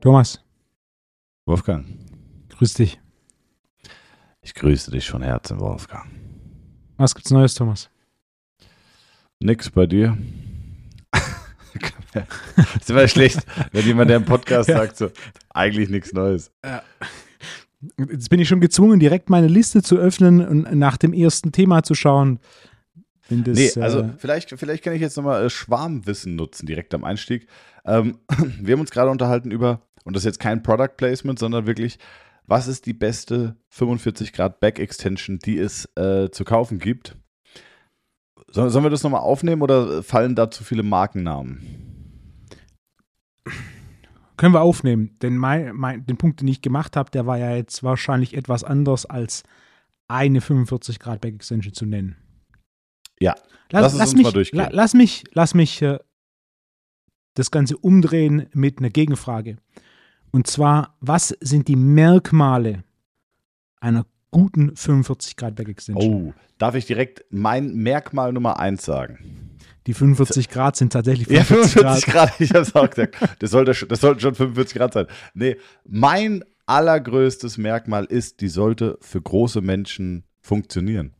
[0.00, 0.38] Thomas,
[1.46, 1.84] Wolfgang,
[2.50, 2.98] grüß dich.
[4.42, 6.06] ich grüße dich von Herzen, Wolfgang.
[6.96, 7.90] Was gibt's Neues, Thomas?
[9.40, 10.16] Nix bei dir?
[12.80, 13.40] ist immer schlecht,
[13.72, 14.78] wenn jemand, der im Podcast Ja.
[14.78, 15.10] sagt, so,
[15.50, 16.50] eigentlich nichts Neues.
[17.98, 21.82] Jetzt bin ich schon gezwungen, direkt meine Liste zu öffnen und nach dem ersten Thema
[21.82, 22.40] zu schauen.
[23.28, 26.94] Wenn das, nee, also äh, vielleicht, vielleicht kann ich jetzt nochmal äh, Schwarmwissen nutzen, direkt
[26.94, 27.46] am Einstieg.
[27.84, 28.18] Ähm,
[28.60, 31.98] wir haben uns gerade unterhalten über, und das ist jetzt kein Product Placement, sondern wirklich,
[32.46, 37.16] was ist die beste 45 Grad Back Extension, die es äh, zu kaufen gibt?
[38.50, 41.88] Soll, sollen wir das nochmal aufnehmen oder fallen da zu viele Markennamen?
[44.38, 45.10] können wir aufnehmen.
[45.20, 48.64] Denn mein, mein, den Punkt, den ich gemacht habe, der war ja jetzt wahrscheinlich etwas
[48.64, 49.42] anders als
[50.06, 52.16] eine 45 Grad Back Extension zu nennen.
[53.20, 53.34] Ja,
[53.70, 54.58] lass es uns mich, mal durchgehen.
[54.60, 55.98] la- lass mich, lass mich äh,
[57.34, 59.56] das Ganze umdrehen mit einer Gegenfrage.
[60.30, 62.84] Und zwar, was sind die Merkmale
[63.80, 66.28] einer guten 45 Grad Back Extension?
[66.28, 69.18] Oh, darf ich direkt mein Merkmal Nummer eins sagen?
[69.86, 71.72] Die 45 Grad sind tatsächlich Ja, 45
[72.04, 73.16] 45 Grad, ich hab's auch gesagt.
[73.38, 75.06] Das sollte, schon- das sollten schon 45 Grad sein.
[75.32, 81.14] Nee, mein allergrößtes Merkmal ist, die sollte für große Menschen funktionieren.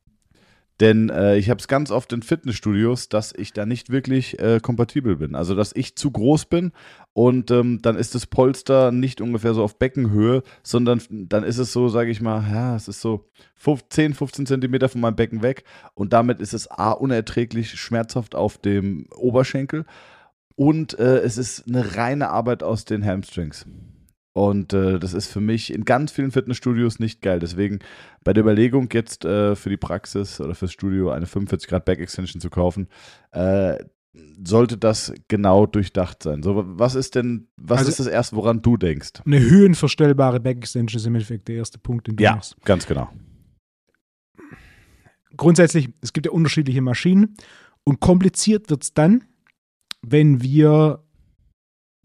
[0.80, 4.60] Denn äh, ich habe es ganz oft in Fitnessstudios, dass ich da nicht wirklich äh,
[4.60, 5.34] kompatibel bin.
[5.34, 6.72] Also, dass ich zu groß bin
[7.12, 11.72] und ähm, dann ist das Polster nicht ungefähr so auf Beckenhöhe, sondern dann ist es
[11.72, 15.42] so, sage ich mal, ja, es ist so 15, 10, 15 Zentimeter von meinem Becken
[15.42, 19.84] weg und damit ist es A, unerträglich schmerzhaft auf dem Oberschenkel
[20.54, 23.66] und äh, es ist eine reine Arbeit aus den Hamstrings.
[24.39, 27.41] Und äh, das ist für mich in ganz vielen Fitnessstudios nicht geil.
[27.41, 27.81] Deswegen
[28.22, 31.98] bei der Überlegung, jetzt äh, für die Praxis oder fürs Studio eine 45 Grad Back
[31.98, 32.86] Extension zu kaufen,
[33.33, 33.78] äh,
[34.44, 36.44] sollte das genau durchdacht sein.
[36.44, 39.22] So, was ist denn, was Also- ist das erste, woran du denkst?
[39.27, 42.54] Eine höhenverstellbare Back Extension ist im Endeffekt der erste Punkt, den du Ja, machst.
[42.65, 43.09] ganz genau.
[45.37, 47.34] Grundsätzlich, es gibt ja unterschiedliche Maschinen
[47.84, 49.25] und kompliziert wird es dann,
[50.03, 51.03] wenn wir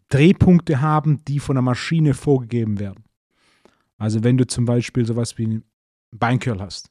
[0.08, 3.04] Drehpunkte haben, die von der Maschine vorgegeben werden.
[3.98, 5.64] Also wenn du zum Beispiel sowas wie einen
[6.12, 6.90] Beincurl hast,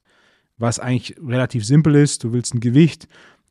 [0.58, 3.08] was eigentlich relativ simpel ist, du willst ein Gewicht,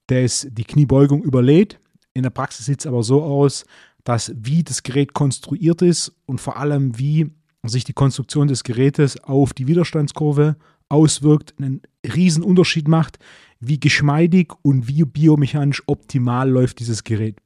[0.06, 1.78] das die Kniebeugung überlädt.
[2.14, 3.64] In der Praxis sieht es aber so aus,
[4.04, 7.30] dass wie das Gerät konstruiert ist und vor allem wie
[7.64, 10.56] sich die Konstruktion des Gerätes auf die Widerstandskurve
[10.88, 13.18] auswirkt, einen riesen Unterschied macht,
[13.60, 17.40] wie geschmeidig und wie biomechanisch optimal läuft dieses Gerät.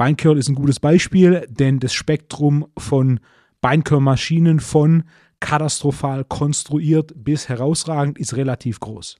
[0.00, 3.20] Beincurl ist ein gutes Beispiel, denn das Spektrum von
[3.60, 5.04] Beincurl-Maschinen von
[5.40, 9.18] katastrophal konstruiert bis herausragend ist relativ groß.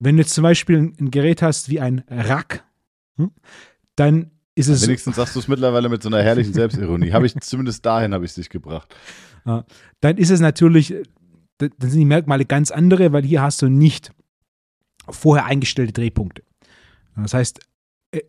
[0.00, 2.64] Wenn du jetzt zum Beispiel ein Gerät hast wie ein Rack,
[3.14, 3.30] hm,
[3.94, 7.12] dann ist es Wenigstens sagst du es mittlerweile mit so einer herrlichen Selbstironie.
[7.12, 8.92] habe ich zumindest dahin habe ich dich gebracht.
[9.44, 10.96] dann ist es natürlich,
[11.58, 14.10] dann sind die Merkmale ganz andere, weil hier hast du nicht
[15.08, 16.42] vorher eingestellte Drehpunkte.
[17.14, 17.60] Das heißt,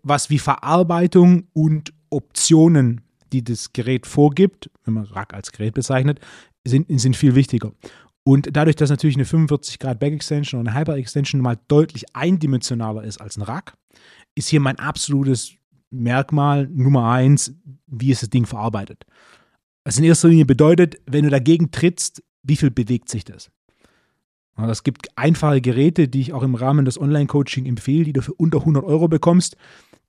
[0.04, 3.02] was wie Verarbeitung und Optionen,
[3.32, 6.20] die das Gerät vorgibt, wenn man Rack als Gerät bezeichnet,
[6.66, 7.72] sind, sind viel wichtiger.
[8.24, 12.04] Und dadurch, dass natürlich eine 45 Grad Back Extension oder eine Hyper Extension mal deutlich
[12.14, 13.74] eindimensionaler ist als ein Rack,
[14.36, 15.54] ist hier mein absolutes
[15.90, 17.54] Merkmal Nummer eins,
[17.86, 19.06] wie es das Ding verarbeitet.
[19.86, 23.50] Was in erster Linie bedeutet, wenn du dagegen trittst, wie viel bewegt sich das?
[24.57, 28.34] Es gibt einfache Geräte, die ich auch im Rahmen des Online-Coaching empfehle, die du für
[28.34, 29.56] unter 100 Euro bekommst.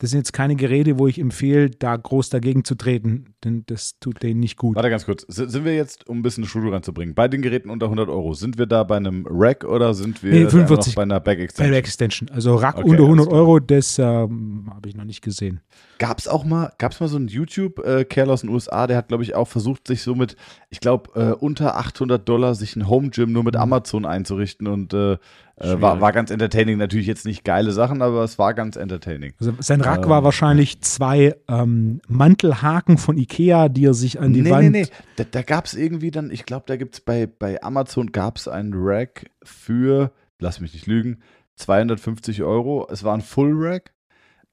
[0.00, 3.98] Das sind jetzt keine Geräte, wo ich empfehle, da groß dagegen zu treten, denn das
[3.98, 4.76] tut denen nicht gut.
[4.76, 5.24] Warte ganz kurz.
[5.28, 8.58] Sind wir jetzt, um ein bisschen Studio reinzubringen, bei den Geräten unter 100 Euro, sind
[8.58, 10.92] wir da bei einem Rack oder sind wir Nee, da 45.
[10.92, 11.70] noch bei einer Back Extension?
[11.72, 12.28] der Extension.
[12.30, 13.40] Also Rack Okay, unter alles 100 klar.
[13.40, 15.60] Euro, das ähm, habe ich noch nicht gesehen.
[15.98, 19.08] Gab es auch mal, gab es mal so einen YouTube-Kerl aus den USA, der hat,
[19.08, 20.36] glaube ich, auch versucht, sich so mit,
[20.70, 23.60] ich glaube, äh, unter 800 Dollar sich ein Home Gym nur mit Mhm.
[23.62, 25.16] Amazon einzurichten und äh,
[25.60, 26.78] äh, war, war ganz entertaining.
[26.78, 29.32] Natürlich jetzt nicht geile Sachen, aber es war ganz entertaining.
[29.40, 34.32] Also sein Rack Ähm, war wahrscheinlich zwei ähm, Mantelhaken von Ikea, die er sich an
[34.32, 34.70] die nee, Wand.
[34.70, 34.88] nee, nee.
[35.16, 38.36] Da, da gab es irgendwie dann, ich glaube, da gibt es bei, bei Amazon gab
[38.36, 41.18] es einen Rack für, lass mich nicht lügen,
[41.56, 42.86] 250 Euro.
[42.90, 43.92] Es war ein Full Rack.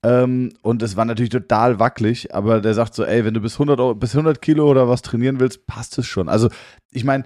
[0.03, 3.53] Ähm, und es war natürlich total wackelig, aber der sagt so, ey, wenn du bis
[3.53, 6.29] 100, Euro, bis 100 Kilo oder was trainieren willst, passt es schon.
[6.29, 6.49] Also,
[6.91, 7.23] ich meine,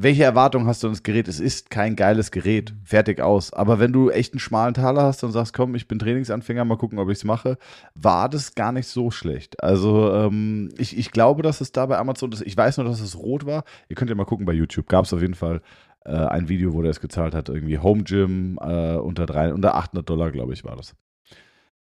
[0.00, 1.26] welche Erwartung hast du an das Gerät?
[1.26, 3.52] Es ist kein geiles Gerät, fertig aus.
[3.52, 6.78] Aber wenn du echt einen schmalen Taler hast und sagst, komm, ich bin Trainingsanfänger, mal
[6.78, 7.58] gucken, ob ich es mache,
[7.96, 9.60] war das gar nicht so schlecht.
[9.60, 12.32] Also ähm, ich, ich glaube, dass es da bei Amazon.
[12.44, 13.64] Ich weiß nur, dass es rot war.
[13.88, 14.88] Ihr könnt ja mal gucken bei YouTube.
[14.88, 15.62] Gab es auf jeden Fall
[16.04, 19.74] äh, ein Video, wo der es gezahlt hat, irgendwie Home Gym äh, unter, drei, unter
[19.74, 20.94] 800 Dollar, glaube ich, war das.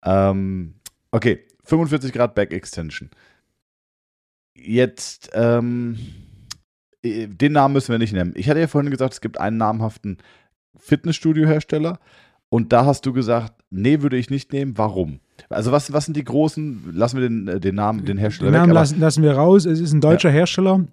[0.05, 0.75] Ähm,
[1.09, 3.09] okay, 45 Grad Back Extension.
[4.55, 6.32] Jetzt, ähm, äh,
[7.03, 8.33] den Namen müssen wir nicht nennen.
[8.35, 10.17] Ich hatte ja vorhin gesagt, es gibt einen namhaften
[10.77, 11.99] Fitnessstudio-Hersteller.
[12.49, 14.77] Und da hast du gesagt, nee, würde ich nicht nehmen.
[14.77, 15.19] Warum?
[15.49, 18.59] Also was, was sind die großen, lassen wir den, äh, den Namen, den Hersteller Den
[18.59, 19.65] Namen weg, lassen, lassen wir raus.
[19.65, 20.35] Es ist ein deutscher ja.
[20.35, 20.85] Hersteller.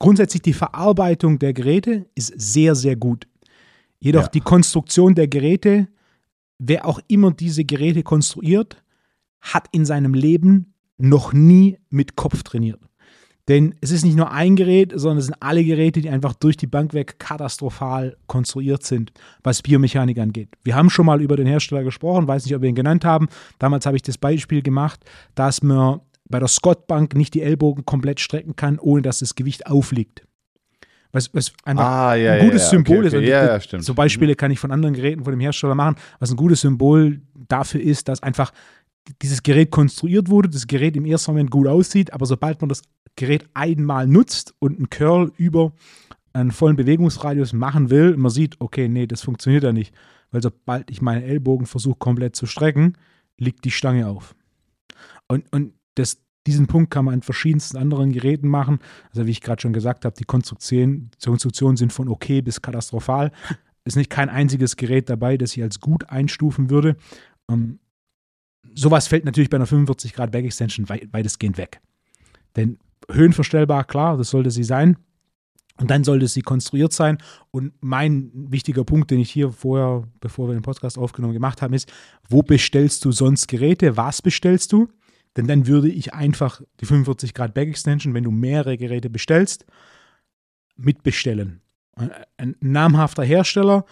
[0.00, 3.28] Grundsätzlich die Verarbeitung der Geräte ist sehr, sehr gut.
[4.00, 4.28] Jedoch ja.
[4.28, 5.86] die Konstruktion der Geräte,
[6.58, 8.82] wer auch immer diese Geräte konstruiert,
[9.40, 12.80] hat in seinem Leben noch nie mit Kopf trainiert.
[13.48, 16.56] Denn es ist nicht nur ein Gerät, sondern es sind alle Geräte, die einfach durch
[16.56, 19.12] die Bank weg katastrophal konstruiert sind,
[19.42, 20.48] was Biomechanik angeht.
[20.62, 23.28] Wir haben schon mal über den Hersteller gesprochen, weiß nicht, ob wir ihn genannt haben.
[23.58, 25.00] Damals habe ich das Beispiel gemacht,
[25.34, 29.34] dass man bei der Scott Bank nicht die Ellbogen komplett strecken kann, ohne dass das
[29.34, 30.22] Gewicht aufliegt.
[31.10, 33.24] Was, was einfach ah, ja, ein gutes ja, Symbol okay, okay.
[33.24, 33.28] ist.
[33.28, 33.84] Ja, ja, stimmt.
[33.84, 37.20] So Beispiele kann ich von anderen Geräten von dem Hersteller machen, was ein gutes Symbol
[37.48, 38.50] dafür ist, dass einfach
[39.20, 42.82] dieses Gerät konstruiert wurde, das Gerät im ersten Moment gut aussieht, aber sobald man das
[43.16, 45.72] Gerät einmal nutzt und einen Curl über
[46.32, 49.94] einen vollen Bewegungsradius machen will, man sieht, okay, nee, das funktioniert ja nicht,
[50.30, 52.96] weil sobald ich meinen Ellbogen versuche komplett zu strecken,
[53.38, 54.34] liegt die Stange auf.
[55.28, 58.78] Und, und das, diesen Punkt kann man an verschiedensten anderen Geräten machen.
[59.10, 63.30] Also wie ich gerade schon gesagt habe, die Konstruktionen, Konstruktionen sind von okay bis katastrophal.
[63.84, 66.96] Ist nicht kein einziges Gerät dabei, das ich als gut einstufen würde.
[67.50, 67.78] Ähm,
[68.74, 71.80] sowas fällt natürlich bei einer 45 Grad Back Extension weitestgehend weg.
[72.56, 72.78] Denn
[73.10, 74.96] höhenverstellbar, klar, das sollte sie sein.
[75.80, 77.18] Und dann sollte sie konstruiert sein.
[77.50, 81.72] Und mein wichtiger Punkt, den ich hier vorher, bevor wir den Podcast aufgenommen gemacht haben,
[81.72, 81.90] ist,
[82.28, 83.96] wo bestellst du sonst Geräte?
[83.96, 84.88] Was bestellst du?
[85.36, 89.64] Denn dann würde ich einfach die 45 Grad Back Extension, wenn du mehrere Geräte bestellst,
[90.76, 91.62] mitbestellen.
[92.36, 93.86] Ein namhafter Hersteller,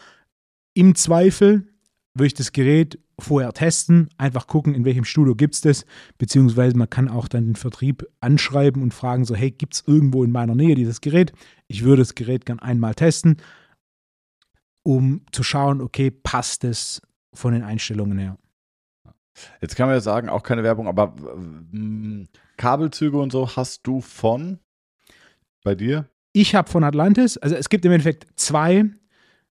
[0.75, 1.70] im Zweifel
[2.15, 5.85] würde ich das Gerät vorher testen, einfach gucken, in welchem Studio gibt es das,
[6.19, 10.25] beziehungsweise man kann auch dann den Vertrieb anschreiben und fragen so, hey, gibt es irgendwo
[10.25, 11.33] in meiner Nähe dieses Gerät?
[11.69, 13.37] Ich würde das Gerät gern einmal testen,
[14.83, 17.03] um zu schauen, okay, passt es
[17.33, 18.37] von den Einstellungen her.
[19.61, 21.15] Jetzt kann man ja sagen, auch keine Werbung, aber
[21.73, 22.27] äh,
[22.57, 24.59] Kabelzüge und so hast du von
[25.63, 26.09] bei dir?
[26.33, 28.85] Ich habe von Atlantis, also es gibt im Endeffekt zwei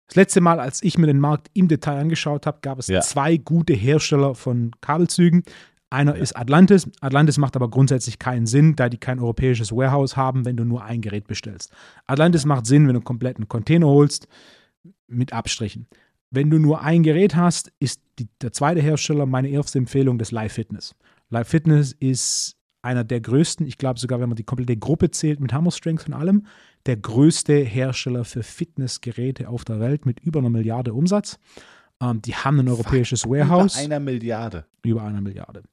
[0.07, 3.01] das letzte Mal, als ich mir den Markt im Detail angeschaut habe, gab es ja.
[3.01, 5.43] zwei gute Hersteller von Kabelzügen.
[5.89, 6.21] Einer ja.
[6.21, 6.89] ist Atlantis.
[7.01, 10.83] Atlantis macht aber grundsätzlich keinen Sinn, da die kein europäisches Warehouse haben, wenn du nur
[10.83, 11.71] ein Gerät bestellst.
[12.05, 14.27] Atlantis macht Sinn, wenn du einen kompletten Container holst,
[15.07, 15.87] mit Abstrichen.
[16.31, 20.31] Wenn du nur ein Gerät hast, ist die, der zweite Hersteller meine erste Empfehlung das
[20.31, 20.95] Live Fitness.
[21.29, 25.39] Live Fitness ist einer der größten, ich glaube sogar, wenn man die komplette Gruppe zählt
[25.39, 26.45] mit Hammer Strength und allem,
[26.85, 31.39] der größte Hersteller für Fitnessgeräte auf der Welt mit über einer Milliarde Umsatz.
[32.01, 33.75] Ähm, die haben ein europäisches Fuck, Warehouse.
[33.75, 34.65] Über einer Milliarde.
[34.83, 35.63] Über einer Milliarde.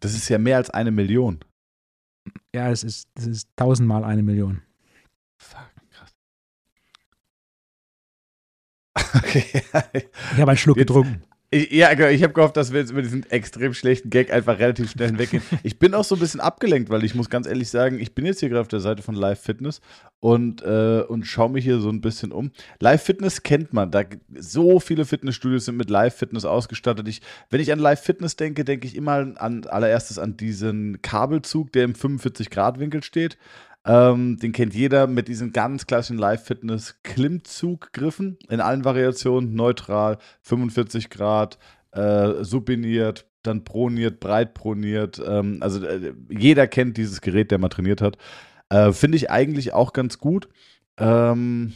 [0.00, 1.40] Das ist ja mehr als eine Million.
[2.54, 4.62] Ja, es ist, das ist tausendmal eine Million.
[5.36, 6.14] Fuck, krass.
[9.14, 9.44] Okay.
[10.32, 11.22] ich habe einen Schluck Jetzt, getrunken.
[11.54, 14.58] Ich, ja, genau, ich habe gehofft, dass wir jetzt über diesen extrem schlechten Gag einfach
[14.58, 15.40] relativ schnell hinweggehen.
[15.62, 18.26] Ich bin auch so ein bisschen abgelenkt, weil ich muss ganz ehrlich sagen, ich bin
[18.26, 19.80] jetzt hier gerade auf der Seite von Live Fitness
[20.18, 22.50] und, äh, und schaue mich hier so ein bisschen um.
[22.80, 23.92] Live Fitness kennt man.
[23.92, 24.02] Da
[24.36, 27.06] so viele Fitnessstudios sind mit Live Fitness ausgestattet.
[27.06, 31.70] Ich, wenn ich an Live Fitness denke, denke ich immer an allererstes an diesen Kabelzug,
[31.70, 33.38] der im 45-Grad-Winkel steht.
[33.86, 39.54] Ähm, den kennt jeder mit diesen ganz klassischen Live-Fitness-Klimmzug-Griffen in allen Variationen.
[39.54, 41.58] Neutral, 45 Grad,
[41.92, 45.20] äh, supiniert, dann proniert, breit proniert.
[45.24, 48.16] Ähm, also äh, jeder kennt dieses Gerät, der mal trainiert hat.
[48.70, 50.48] Äh, Finde ich eigentlich auch ganz gut.
[50.96, 51.74] Ähm,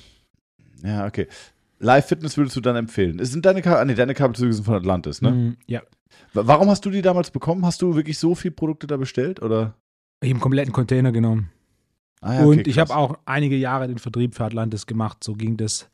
[0.83, 1.27] ja, okay.
[1.81, 3.25] Live-Fitness würdest du dann empfehlen?
[3.25, 5.31] Sind deine, Ka ah, nee, deine Kabelzüge sind von Atlantis, ne?
[5.31, 5.83] Mm, ja.
[6.33, 7.65] Warum hast du die damals bekommen?
[7.65, 9.43] Hast du wirklich so viele Produkte da bestellt?
[9.43, 9.75] Oder?
[10.21, 11.51] Ich habe einen kompletten Container genommen.
[12.21, 15.23] Ah, ja, okay, und ich habe auch einige Jahre den Vertrieb für Atlantis gemacht.
[15.23, 15.89] So ging das.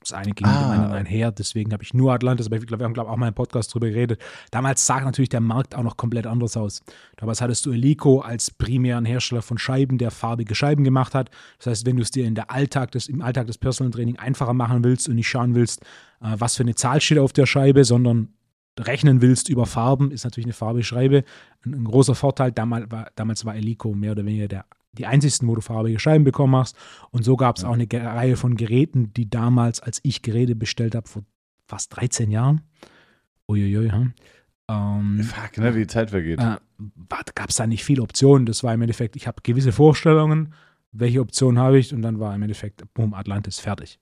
[0.00, 0.50] Das eine ging ah.
[0.50, 3.16] mit dem anderen einher, deswegen habe ich nur Atlantis, aber wir haben, glaube ich, auch
[3.16, 4.20] mal im Podcast drüber geredet.
[4.50, 6.82] Damals sah natürlich der Markt auch noch komplett anders aus.
[7.16, 11.30] Damals hattest du Elico als primären Hersteller von Scheiben, der farbige Scheiben gemacht hat.
[11.56, 14.18] Das heißt, wenn du es dir in der Alltag des, im Alltag des Personal Training
[14.18, 15.80] einfacher machen willst und nicht schauen willst,
[16.20, 18.34] äh, was für eine Zahl steht auf der Scheibe, sondern
[18.78, 21.24] rechnen willst über Farben, ist natürlich eine farbige Scheibe
[21.64, 22.52] ein, ein großer Vorteil.
[22.52, 26.24] Damals war, damals war Elico mehr oder weniger der die einzigsten, wo du farbige Scheiben
[26.24, 26.76] bekommen hast.
[27.10, 30.94] Und so gab es auch eine Reihe von Geräten, die damals, als ich Geräte bestellt
[30.94, 31.22] habe, vor
[31.66, 32.62] fast 13 Jahren,
[33.48, 34.12] uiuiui, hm,
[34.70, 36.40] ähm, Fuck, ne, wie die Zeit vergeht.
[36.40, 36.56] Äh,
[37.34, 38.46] gab es da nicht viele Optionen.
[38.46, 40.54] Das war im Endeffekt, ich habe gewisse Vorstellungen,
[40.92, 41.92] welche Option habe ich?
[41.92, 43.98] Und dann war im Endeffekt, boom, Atlantis fertig.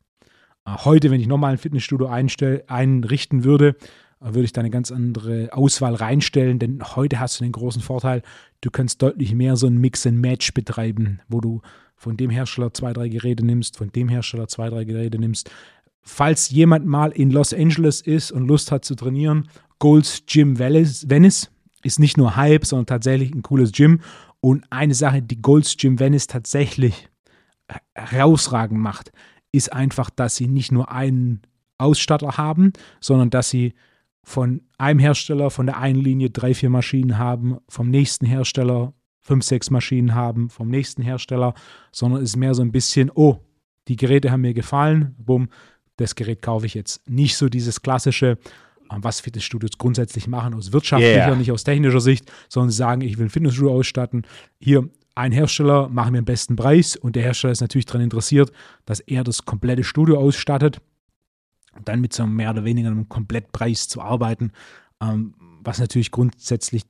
[0.67, 3.77] Äh, heute, wenn ich nochmal ein Fitnessstudio einrichten würde,
[4.21, 8.23] würde ich da eine ganz andere Auswahl reinstellen, denn heute hast du den großen Vorteil,
[8.61, 11.61] du kannst deutlich mehr so ein Mix and Match betreiben, wo du
[11.97, 15.51] von dem Hersteller zwei, drei Geräte nimmst, von dem Hersteller zwei, drei Geräte nimmst.
[16.01, 19.49] Falls jemand mal in Los Angeles ist und Lust hat zu trainieren,
[19.79, 21.51] Gold's Gym Venice
[21.83, 24.01] ist nicht nur Hype, sondern tatsächlich ein cooles Gym.
[24.41, 27.09] Und eine Sache, die Gold's Gym Venice tatsächlich
[27.95, 29.13] herausragend macht,
[29.53, 31.43] ist einfach, dass sie nicht nur einen
[31.79, 33.75] Ausstatter haben, sondern dass sie
[34.29, 38.93] von einem Hersteller, von der einen Linie drei, vier Maschinen haben, vom nächsten Hersteller
[39.23, 41.55] fünf, sechs Maschinen haben, vom nächsten Hersteller,
[41.93, 43.39] sondern es ist mehr so ein bisschen, oh,
[43.89, 45.49] die Geräte haben mir gefallen, bumm,
[45.97, 47.09] das Gerät kaufe ich jetzt.
[47.09, 48.37] Nicht so dieses klassische,
[48.91, 51.35] was Fitnessstudios grundsätzlich machen, aus wirtschaftlicher, yeah.
[51.35, 54.27] nicht aus technischer Sicht, sondern sie sagen, ich will ein Fitnessstudio ausstatten.
[54.61, 58.53] Hier, ein Hersteller, machen mir den besten Preis und der Hersteller ist natürlich daran interessiert,
[58.85, 60.81] dass er das komplette Studio ausstattet
[61.85, 64.53] dann mit so einem mehr oder weniger einem Komplettpreis zu arbeiten,
[65.03, 66.85] ähm, was natürlich grundsätzlich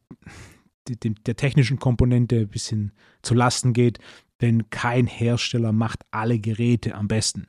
[0.88, 2.92] die, der technischen Komponente ein bisschen
[3.23, 3.99] zu Lasten geht,
[4.40, 7.49] denn kein Hersteller macht alle Geräte am besten.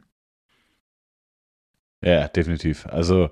[2.03, 2.86] Ja, definitiv.
[2.88, 3.29] Also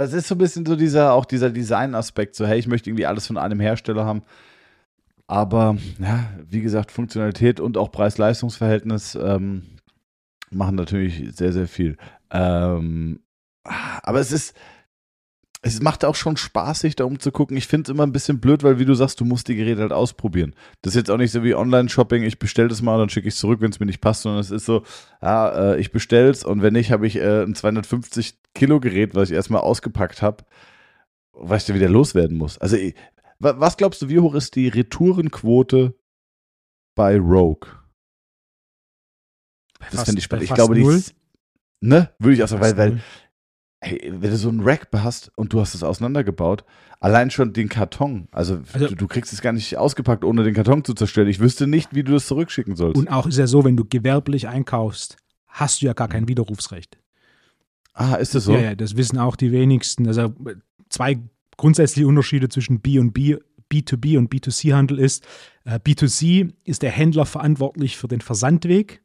[0.00, 3.06] es ist so ein bisschen so dieser, auch dieser Design-Aspekt, so hey, ich möchte irgendwie
[3.06, 4.22] alles von einem Hersteller haben.
[5.26, 9.62] Aber ja, wie gesagt, Funktionalität und auch Preis-Leistungs-Verhältnis ähm,
[10.50, 11.96] machen natürlich sehr, sehr viel.
[12.30, 13.20] Ähm,
[13.64, 14.54] aber es ist,
[15.60, 17.56] es macht auch schon Spaß, sich da umzugucken.
[17.56, 19.80] Ich finde es immer ein bisschen blöd, weil, wie du sagst, du musst die Geräte
[19.80, 20.54] halt ausprobieren.
[20.82, 23.34] Das ist jetzt auch nicht so wie Online-Shopping, ich bestelle das mal, dann schicke ich
[23.34, 24.84] es zurück, wenn es mir nicht passt, sondern es ist so,
[25.20, 29.34] ja, äh, ich bestelle es und wenn nicht, habe ich äh, ein 250-Kilo-Gerät, was ich
[29.34, 30.44] erstmal ausgepackt habe,
[31.32, 32.58] was ich dann wieder loswerden muss.
[32.58, 32.76] Also,
[33.40, 35.94] was glaubst du, wie hoch ist die Retourenquote
[36.94, 37.68] bei Rogue?
[39.92, 40.44] Das finde ich spannend.
[40.44, 41.02] Ich glaube, die.
[41.80, 42.10] Ne?
[42.18, 43.00] Würde ich auch sagen, weil, weil
[43.80, 46.64] hey, wenn du so einen Rack hast und du hast es auseinandergebaut,
[47.00, 50.54] allein schon den Karton, also, also du, du, kriegst es gar nicht ausgepackt, ohne den
[50.54, 51.28] Karton zu zerstören.
[51.28, 52.98] Ich wüsste nicht, wie du das zurückschicken sollst.
[52.98, 55.16] Und auch ist ja so, wenn du gewerblich einkaufst,
[55.46, 56.28] hast du ja gar kein mhm.
[56.28, 56.98] Widerrufsrecht.
[57.94, 58.52] Ah, ist das so?
[58.52, 60.06] Ja, ja, das wissen auch die wenigsten.
[60.06, 60.32] Also
[60.88, 61.18] zwei
[61.56, 63.36] grundsätzliche Unterschiede zwischen B und B,
[63.72, 65.26] B2B und B2C-Handel ist,
[65.64, 69.02] äh, B2C ist der Händler verantwortlich für den Versandweg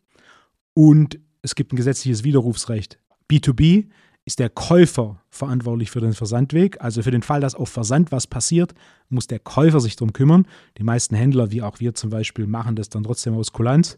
[0.73, 2.97] und es gibt ein gesetzliches Widerrufsrecht.
[3.29, 3.89] B2B
[4.25, 6.81] ist der Käufer verantwortlich für den Versandweg.
[6.81, 8.73] Also für den Fall, dass auf Versand was passiert,
[9.09, 10.47] muss der Käufer sich darum kümmern.
[10.77, 13.97] Die meisten Händler, wie auch wir zum Beispiel, machen das dann trotzdem aus Kulanz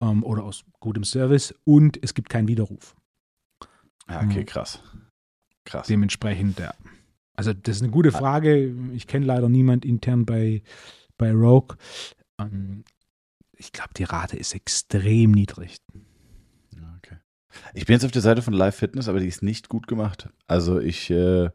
[0.00, 2.96] ähm, oder aus gutem Service und es gibt keinen Widerruf.
[4.08, 4.82] Ja, okay, krass.
[5.64, 5.86] Krass.
[5.86, 6.74] Dementsprechend, ja.
[7.36, 8.74] Also das ist eine gute Frage.
[8.92, 10.62] Ich kenne leider niemand intern bei,
[11.18, 11.76] bei Rogue.
[12.38, 12.84] Ähm,
[13.56, 15.76] ich glaube, die Rate ist extrem niedrig.
[17.74, 20.28] Ich bin jetzt auf der Seite von Live Fitness, aber die ist nicht gut gemacht.
[20.46, 21.50] Also ich, äh,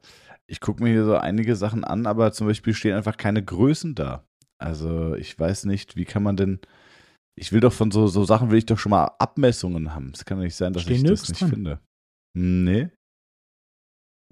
[0.48, 3.96] ich gucke mir hier so einige Sachen an, aber zum Beispiel stehen einfach keine Größen
[3.96, 4.26] da.
[4.58, 6.60] Also ich weiß nicht, wie kann man denn.
[7.38, 10.12] Ich will doch von so, so Sachen will ich doch schon mal Abmessungen haben.
[10.14, 11.50] Es kann doch nicht sein, dass Stehen ich das nicht dran.
[11.50, 11.80] finde.
[12.34, 12.90] Nee.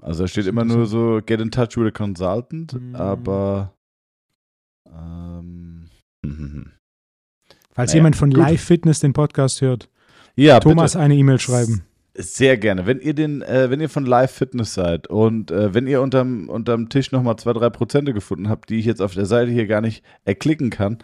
[0.02, 2.96] Also da steht immer nur so Get in touch with a consultant, mhm.
[2.96, 3.74] aber
[4.86, 5.90] ähm,
[7.72, 8.40] Falls naja, jemand von gut.
[8.40, 9.90] Live Fitness den Podcast hört,
[10.36, 11.04] ja, Thomas bitte.
[11.04, 11.84] eine E-Mail schreiben.
[12.16, 12.86] Sehr gerne.
[12.86, 16.48] Wenn ihr den, äh, wenn ihr von Live Fitness seid und äh, wenn ihr unterm,
[16.48, 19.66] unterm Tisch nochmal zwei, drei Prozente gefunden habt, die ich jetzt auf der Seite hier
[19.66, 21.00] gar nicht erklicken kann,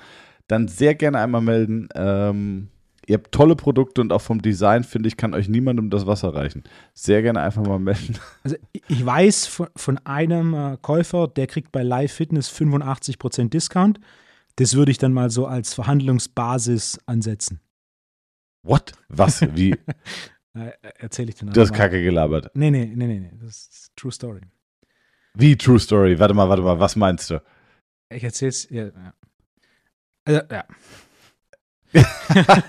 [0.48, 1.90] dann sehr gerne einmal melden.
[1.96, 2.68] Ähm,
[3.08, 6.36] ihr habt tolle Produkte und auch vom Design, finde ich, kann euch niemandem das Wasser
[6.36, 6.64] reichen.
[6.94, 8.18] Sehr gerne einfach mal melden.
[8.44, 8.58] Also
[8.88, 14.00] ich weiß von, von einem äh, Käufer, der kriegt bei Live Fitness 85% Discount.
[14.58, 17.62] Das würde ich dann mal so als Verhandlungsbasis ansetzen.
[18.64, 18.94] What?
[19.08, 19.42] Was?
[19.56, 19.76] Wie?
[21.00, 22.52] Erzähle ich dir Du hast Kacke gelabert.
[22.54, 23.32] Nee, nee, nee, nee, nee.
[23.42, 24.42] Das ist True Story.
[25.34, 26.20] Wie True Story?
[26.20, 27.42] Warte mal, warte mal, was meinst du?
[28.10, 28.88] Ich erzähl's, ja.
[28.88, 29.14] ja.
[30.26, 30.66] Also, ja.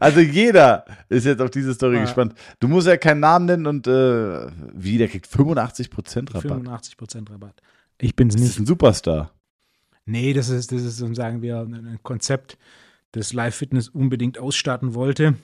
[0.00, 2.02] also jeder ist jetzt auf diese Story ja.
[2.02, 2.34] gespannt.
[2.60, 6.84] Du musst ja keinen Namen nennen und äh, wie, der kriegt 85% Rabatt.
[6.84, 7.60] 85% Rabatt.
[8.00, 8.44] Ich bin's nicht.
[8.44, 9.32] Das ist ein Superstar.
[10.04, 12.58] Nee, das ist, das ist, sagen wir, ein Konzept,
[13.12, 15.36] das Live Fitness unbedingt ausstatten wollte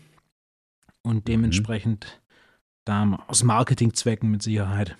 [1.02, 1.24] und mhm.
[1.24, 2.82] dementsprechend mhm.
[2.84, 4.96] da aus Marketingzwecken mit Sicherheit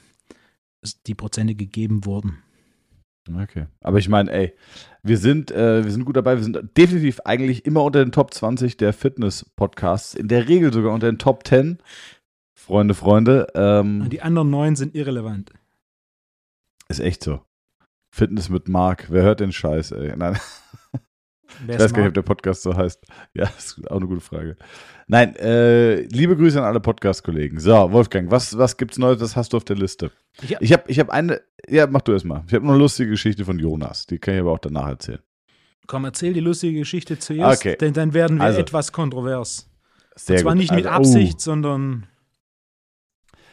[1.07, 2.39] die Prozente gegeben wurden.
[3.41, 3.67] Okay.
[3.81, 4.53] Aber ich meine, ey,
[5.03, 6.37] wir sind, äh, wir sind gut dabei.
[6.37, 10.15] Wir sind definitiv eigentlich immer unter den Top 20 der Fitness-Podcasts.
[10.15, 11.79] In der Regel sogar unter den Top 10.
[12.53, 13.47] Freunde, Freunde.
[13.55, 15.53] Ähm, die anderen neun sind irrelevant.
[16.89, 17.41] Ist echt so.
[18.11, 19.07] Fitness mit Mark.
[19.11, 20.17] Wer hört den Scheiß, ey?
[20.17, 20.39] Nein.
[21.67, 23.05] Ich weiß gar nicht, ob der Podcast so heißt.
[23.35, 24.57] Ja, das ist auch eine gute Frage.
[25.07, 27.61] Nein, äh, liebe Grüße an alle Podcast-Kollegen.
[27.61, 29.21] So, Wolfgang, was, was gibt's Neues?
[29.21, 30.11] Was hast du auf der Liste?
[30.47, 30.59] Ja.
[30.61, 32.45] Ich habe ich hab eine, ja, mach du erst mal.
[32.47, 34.07] Ich habe eine lustige Geschichte von Jonas.
[34.07, 35.21] Die kann ich aber auch danach erzählen.
[35.87, 37.77] Komm, erzähl die lustige Geschichte zuerst, okay.
[37.77, 39.69] denn dann werden wir also, etwas kontrovers.
[40.15, 40.61] Sehr Und zwar gut.
[40.61, 41.41] nicht mit also, Absicht, oh.
[41.41, 42.07] sondern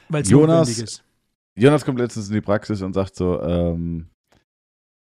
[0.09, 1.03] weil es notwendig ist.
[1.55, 4.09] Jonas kommt letztens in die Praxis und sagt so, ähm,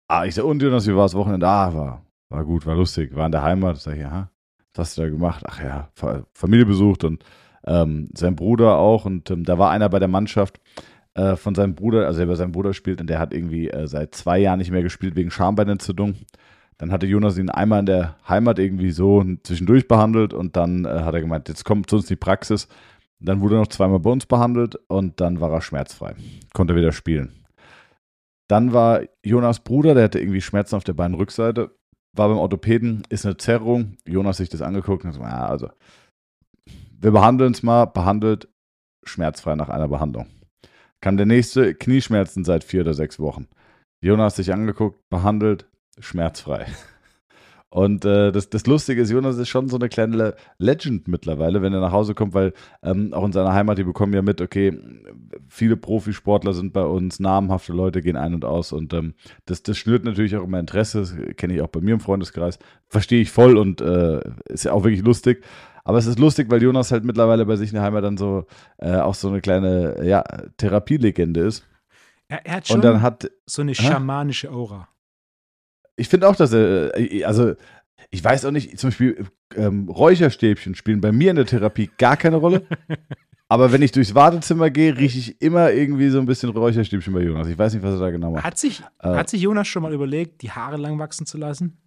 [0.07, 1.47] ah, ich sag, und Jonas, wie war das Wochenende?
[1.47, 3.77] Ah, war, war gut, war lustig, war in der Heimat.
[3.77, 4.29] Sag ich, ja,
[4.73, 5.43] was hast du da gemacht?
[5.47, 5.89] Ach ja,
[6.33, 7.23] Familie besucht und
[7.65, 9.05] ähm, sein Bruder auch.
[9.05, 10.59] Und ähm, da war einer bei der Mannschaft
[11.15, 13.87] äh, von seinem Bruder, also der bei seinem Bruder spielt und der hat irgendwie äh,
[13.87, 16.15] seit zwei Jahren nicht mehr gespielt wegen Schambeinentzündung.
[16.77, 20.89] Dann hatte Jonas ihn einmal in der Heimat irgendwie so zwischendurch behandelt und dann äh,
[20.89, 22.67] hat er gemeint, jetzt kommt zu uns die Praxis.
[23.21, 26.15] Dann wurde er noch zweimal bei uns behandelt und dann war er schmerzfrei.
[26.53, 27.45] Konnte wieder spielen.
[28.47, 31.71] Dann war Jonas Bruder, der hatte irgendwie Schmerzen auf der Beinrückseite,
[32.15, 33.97] war beim Orthopäden, ist eine Zerrung.
[34.05, 35.69] Jonas sich das angeguckt und gesagt, ja, also,
[36.99, 38.47] wir behandeln es mal, behandelt,
[39.03, 40.27] schmerzfrei nach einer Behandlung.
[41.01, 43.47] Kam der nächste, Knieschmerzen seit vier oder sechs Wochen.
[44.01, 45.69] Jonas sich angeguckt, behandelt,
[45.99, 46.67] schmerzfrei.
[47.75, 51.73] Und äh, das, das Lustige ist, Jonas ist schon so eine kleine Legend mittlerweile, wenn
[51.73, 54.79] er nach Hause kommt, weil ähm, auch in seiner Heimat, die bekommen ja mit, okay,
[55.49, 59.13] viele Profisportler sind bei uns, namhafte Leute gehen ein und aus und ähm,
[59.45, 62.59] das, das schnürt natürlich auch immer Interesse, das kenne ich auch bei mir im Freundeskreis,
[62.87, 65.43] verstehe ich voll und äh, ist ja auch wirklich lustig.
[65.83, 68.45] Aber es ist lustig, weil Jonas halt mittlerweile bei sich in der Heimat dann so
[68.77, 70.23] äh, auch so eine kleine ja,
[70.55, 71.67] Therapielegende ist.
[72.29, 74.87] Er, er hat schon und dann hat, so eine schamanische Aura
[75.95, 77.53] ich finde auch, dass er, äh, also
[78.11, 79.25] ich weiß auch nicht, zum Beispiel
[79.55, 82.65] ähm, Räucherstäbchen spielen bei mir in der Therapie gar keine Rolle.
[83.47, 87.21] Aber wenn ich durchs Wartezimmer gehe, rieche ich immer irgendwie so ein bisschen Räucherstäbchen bei
[87.21, 87.47] Jonas.
[87.47, 88.43] Ich weiß nicht, was er da genau macht.
[88.43, 91.77] Hat sich, äh, hat sich Jonas schon mal überlegt, die Haare lang wachsen zu lassen?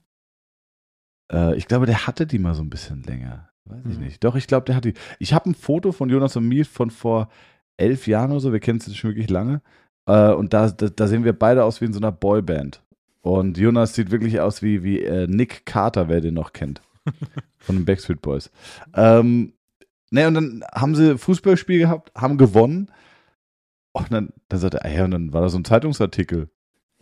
[1.32, 3.50] Äh, ich glaube, der hatte die mal so ein bisschen länger.
[3.64, 4.04] Weiß ich mhm.
[4.04, 4.24] nicht.
[4.24, 4.94] Doch, ich glaube, der hat die.
[5.18, 7.28] Ich habe ein Foto von Jonas und mir von vor
[7.76, 8.52] elf Jahren oder so.
[8.52, 9.60] Wir kennen es schon wirklich lange.
[10.06, 12.82] Äh, und da, da, da, sehen wir beide aus wie in so einer Boyband.
[13.20, 16.82] Und Jonas sieht wirklich aus wie, wie äh, Nick Carter, wer den noch kennt.
[17.58, 18.50] Von den Backstreet Boys.
[18.94, 19.54] Ähm,
[20.10, 22.90] ne, und dann haben sie Fußballspiel gehabt, haben gewonnen.
[23.92, 26.48] Und dann, dann sagt er, ah ja, und dann war da so ein Zeitungsartikel.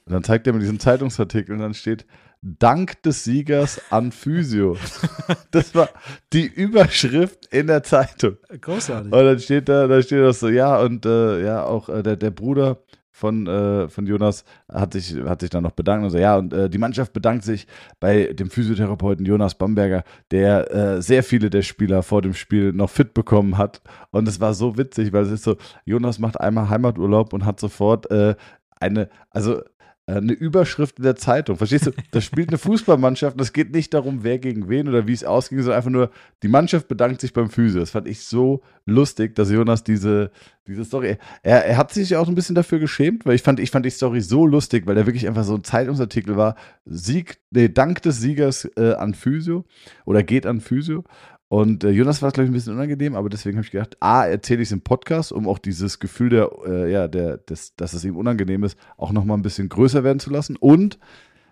[0.06, 2.06] Und dann zeigt er mir diesen Zeitungsartikel und dann steht,
[2.42, 4.76] Dank des Siegers an Physio.
[5.50, 5.88] Das war
[6.32, 8.36] die Überschrift in der Zeitung.
[8.60, 9.12] Großartig.
[9.12, 12.16] Und dann steht da, da steht das so, ja, und äh, ja, auch äh, der,
[12.16, 12.82] der Bruder
[13.16, 16.52] von, äh, von Jonas hat sich, hat sich dann noch bedankt und so, ja, und
[16.52, 17.66] äh, die Mannschaft bedankt sich
[17.98, 22.90] bei dem Physiotherapeuten Jonas Bamberger, der äh, sehr viele der Spieler vor dem Spiel noch
[22.90, 23.80] fit bekommen hat.
[24.10, 27.58] Und es war so witzig, weil es ist so, Jonas macht einmal Heimaturlaub und hat
[27.58, 28.34] sofort äh,
[28.80, 29.62] eine, also
[30.06, 31.56] eine Überschrift in der Zeitung.
[31.56, 31.90] Verstehst du?
[32.12, 35.24] Da spielt eine Fußballmannschaft und es geht nicht darum, wer gegen wen oder wie es
[35.24, 36.10] ausging, sondern einfach nur,
[36.44, 37.80] die Mannschaft bedankt sich beim Physio.
[37.80, 40.30] Das fand ich so lustig, dass Jonas diese,
[40.68, 41.16] diese Story.
[41.42, 43.90] Er, er hat sich auch ein bisschen dafür geschämt, weil ich fand, ich fand die
[43.90, 46.54] Story so lustig, weil der wirklich einfach so ein Zeitungsartikel war.
[46.84, 49.64] Sieg, nee, Dank des Siegers äh, an Physio
[50.04, 51.02] oder geht an Physio.
[51.48, 53.96] Und äh, Jonas war es, glaube ich, ein bisschen unangenehm, aber deswegen habe ich gedacht,
[54.00, 57.76] A, erzähle ich es im Podcast, um auch dieses Gefühl, der, äh, ja, der, des,
[57.76, 60.56] dass es ihm unangenehm ist, auch nochmal ein bisschen größer werden zu lassen.
[60.56, 60.98] Und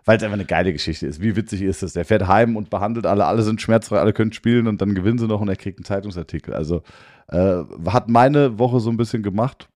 [0.04, 1.22] weil es einfach eine geile Geschichte ist.
[1.22, 1.94] Wie witzig ist es?
[1.94, 5.18] Der fährt heim und behandelt alle, alle sind schmerzfrei, alle können spielen und dann gewinnen
[5.18, 6.52] sie noch und er kriegt einen Zeitungsartikel.
[6.52, 6.82] Also
[7.28, 9.68] äh, hat meine Woche so ein bisschen gemacht.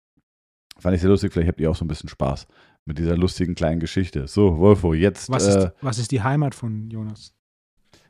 [0.78, 2.46] Fand ich sehr lustig, vielleicht habt ihr auch so ein bisschen Spaß
[2.84, 4.26] mit dieser lustigen kleinen Geschichte.
[4.28, 5.30] So, Wolfo, jetzt.
[5.30, 7.34] Was, ist, äh, was ist die Heimat von Jonas?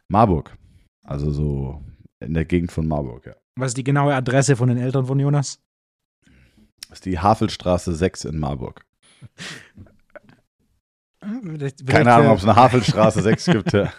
[0.09, 0.57] Marburg.
[1.03, 1.83] Also so
[2.21, 3.35] in der Gegend von Marburg, ja.
[3.57, 5.61] Was ist die genaue Adresse von den Eltern von Jonas?
[6.89, 8.85] Das ist die Havelstraße 6 in Marburg.
[11.43, 13.73] Vielleicht, Keine Ahnung, ob es eine Havelstraße 6 gibt.
[13.73, 13.93] Ja.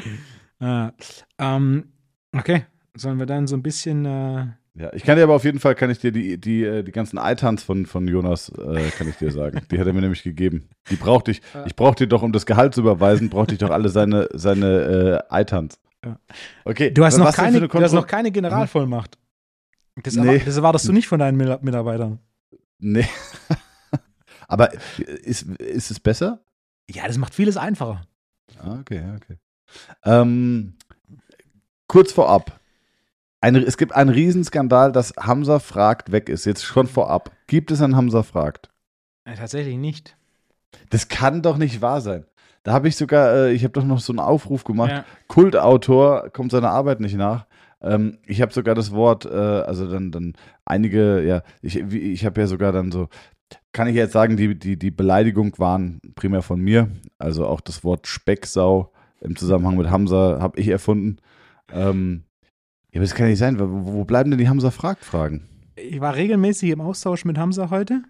[0.60, 0.92] ah,
[1.38, 1.92] ähm,
[2.34, 4.04] okay, sollen wir dann so ein bisschen.
[4.06, 6.82] Äh ja, ich kann dir aber auf jeden Fall, kann ich dir die, die, äh,
[6.82, 9.60] die ganzen Eitans von, von Jonas, äh, kann ich dir sagen.
[9.70, 10.70] Die hat er mir nämlich gegeben.
[10.90, 11.64] Die brauchte ich, ah.
[11.66, 15.34] ich brauchte doch, um das Gehalt zu überweisen, brauchte ich doch alle seine, seine äh,
[15.34, 15.78] Eitans.
[16.04, 16.18] Ja.
[16.64, 16.90] Okay.
[16.90, 19.18] Du hast, noch keine, du hast noch keine Generalvollmacht.
[20.02, 20.38] Das, nee.
[20.38, 22.18] das erwartest du nicht von deinen Mitarbeitern.
[22.78, 23.06] Nee.
[24.48, 26.44] Aber ist, ist es besser?
[26.90, 28.06] Ja, das macht vieles einfacher.
[28.58, 29.38] Ah, okay, okay.
[30.04, 30.74] Ähm,
[31.86, 32.60] kurz vorab.
[33.40, 36.44] Eine, es gibt einen Riesenskandal, dass Hamza fragt weg ist.
[36.44, 37.32] Jetzt schon vorab.
[37.46, 38.70] Gibt es einen Hamza fragt?
[39.26, 40.16] Ja, tatsächlich nicht.
[40.90, 42.24] Das kann doch nicht wahr sein.
[42.62, 44.90] Da habe ich sogar, äh, ich habe doch noch so einen Aufruf gemacht.
[44.90, 45.04] Ja.
[45.26, 47.46] Kultautor kommt seiner Arbeit nicht nach.
[47.80, 52.40] Ähm, ich habe sogar das Wort, äh, also dann, dann einige, ja, ich, ich habe
[52.40, 53.08] ja sogar dann so,
[53.72, 56.88] kann ich jetzt sagen, die, die, die Beleidigung waren primär von mir.
[57.18, 61.18] Also auch das Wort Specksau im Zusammenhang mit Hamza, habe ich erfunden.
[61.72, 62.24] Ähm,
[62.92, 63.58] ja, aber das kann nicht sein.
[63.58, 65.48] Wo, wo bleiben denn die Hamza fragt Fragen?
[65.74, 68.02] Ich war regelmäßig im Austausch mit Hamza heute.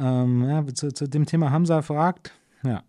[0.00, 2.32] Ähm, ja, zu, zu, dem Thema Hamza fragt.
[2.64, 2.82] Ja.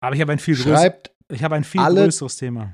[0.00, 0.90] Aber ich habe ein viel, größ
[1.28, 2.72] ich habe ein viel alle, größeres Thema.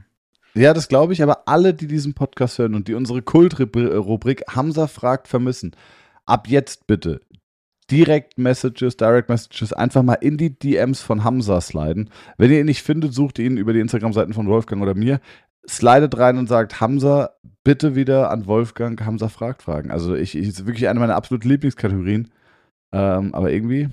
[0.55, 4.87] Ja, das glaube ich, aber alle, die diesen Podcast hören und die unsere Kultrubrik Hamza
[4.87, 5.75] fragt vermissen,
[6.27, 7.23] ab jetzt bitte
[7.91, 12.11] direkt Messages, Direct Messages einfach mal in die DMs von Hamza sliden.
[12.39, 15.21] Wenn ihr ihn nicht findet, sucht ihn über die Instagram-Seiten von Wolfgang oder mir.
[15.69, 17.31] Slidet rein und sagt, Hamza,
[17.65, 19.91] bitte wieder an Wolfgang, Hamza fragt Fragen.
[19.91, 22.31] Also ich, ich ist wirklich eine meiner absoluten Lieblingskategorien.
[22.93, 23.89] Ähm, aber irgendwie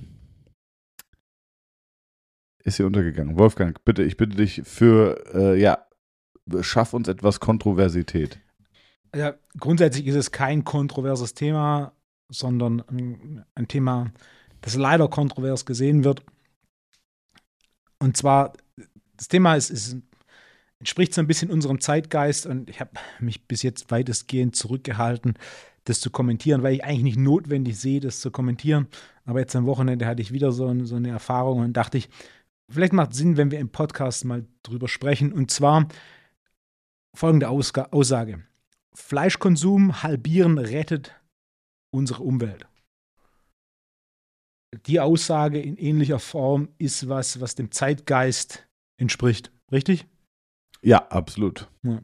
[2.63, 3.37] ist hier untergegangen.
[3.37, 5.85] Wolfgang, bitte, ich bitte dich für, äh, ja,
[6.61, 8.39] schaff uns etwas Kontroversität.
[9.15, 11.93] Ja, grundsätzlich ist es kein kontroverses Thema,
[12.29, 12.83] sondern
[13.55, 14.11] ein, Thema,
[14.61, 16.23] das leider kontrovers gesehen wird.
[17.97, 18.53] Und zwar,
[19.17, 19.97] das Thema ist, ist,
[20.79, 25.33] entspricht so ein bisschen unserem Zeitgeist und ich habe mich bis jetzt weitestgehend zurückgehalten,
[25.85, 28.87] das zu kommentieren, weil ich eigentlich nicht notwendig sehe, das zu kommentieren.
[29.25, 32.09] Aber jetzt am Wochenende hatte ich wieder so, so eine Erfahrung und dachte ich,
[32.69, 35.34] vielleicht macht es Sinn, wenn wir im Podcast mal drüber sprechen.
[35.34, 35.88] Und zwar
[37.15, 38.43] folgende Aussage.
[38.93, 41.15] Fleischkonsum halbieren rettet
[41.91, 42.67] unsere Umwelt.
[44.86, 49.51] Die Aussage in ähnlicher Form ist was, was dem Zeitgeist entspricht.
[49.71, 50.05] Richtig?
[50.82, 51.69] Ja, absolut.
[51.84, 52.01] Ja.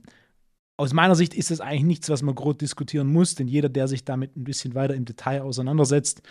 [0.78, 3.88] Aus meiner Sicht ist es eigentlich nichts, was man groß diskutieren muss, denn jeder, der
[3.88, 6.22] sich damit ein bisschen weiter im Detail auseinandersetzt,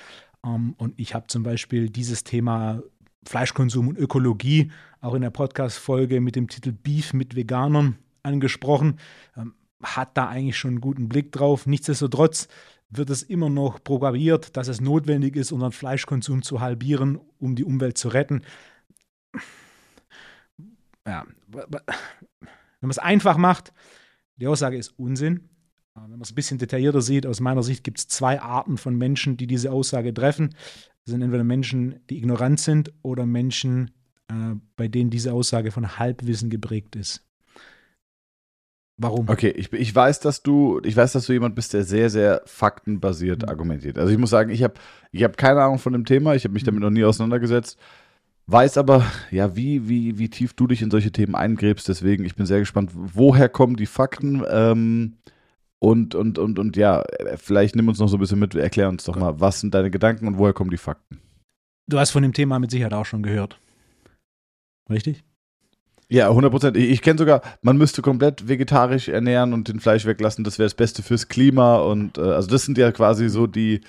[0.45, 2.83] ähm, und ich habe zum Beispiel dieses Thema
[3.29, 8.99] Fleischkonsum und Ökologie auch in der Podcast-Folge mit dem Titel Beef mit Veganern angesprochen,
[9.37, 11.67] ähm, hat da eigentlich schon einen guten Blick drauf.
[11.67, 12.49] Nichtsdestotrotz
[12.91, 17.65] wird es immer noch propagiert, dass es notwendig ist, unseren Fleischkonsum zu halbieren, um die
[17.65, 18.43] Umwelt zu retten.
[21.07, 21.83] Ja, wenn
[22.81, 23.73] man es einfach macht,
[24.37, 25.49] die Aussage ist Unsinn.
[25.95, 28.97] Wenn man es ein bisschen detaillierter sieht, aus meiner Sicht gibt es zwei Arten von
[28.97, 30.51] Menschen, die diese Aussage treffen.
[31.05, 33.93] Das sind entweder Menschen, die ignorant sind oder Menschen,
[34.29, 37.25] äh, bei denen diese Aussage von Halbwissen geprägt ist.
[38.97, 39.29] Warum?
[39.29, 42.43] Okay, ich, ich weiß, dass du, ich weiß, dass du jemand bist, der sehr, sehr
[42.45, 43.49] faktenbasiert mhm.
[43.49, 43.99] argumentiert.
[43.99, 44.75] Also ich muss sagen, ich habe
[45.13, 47.79] ich hab keine Ahnung von dem Thema, ich habe mich damit noch nie auseinandergesetzt.
[48.47, 51.89] Weiß aber, ja, wie, wie, wie tief du dich in solche Themen eingräbst.
[51.89, 54.43] Deswegen, ich bin sehr gespannt, woher kommen die Fakten?
[54.49, 55.15] Ähm,
[55.85, 57.05] und, und, und, und ja,
[57.37, 59.91] vielleicht nimm uns noch so ein bisschen mit, erklär uns doch mal, was sind deine
[59.91, 61.21] Gedanken und woher kommen die Fakten?
[61.87, 63.61] Du hast von dem Thema mit Sicherheit auch schon gehört.
[64.89, 65.25] Richtig?
[66.09, 66.77] Ja, 100 Prozent.
[66.79, 70.43] Ich, ich kenne sogar, man müsste komplett vegetarisch ernähren und den Fleisch weglassen.
[70.43, 71.77] Das wäre das Beste fürs Klima.
[71.77, 73.83] Und äh, also das sind ja quasi so die,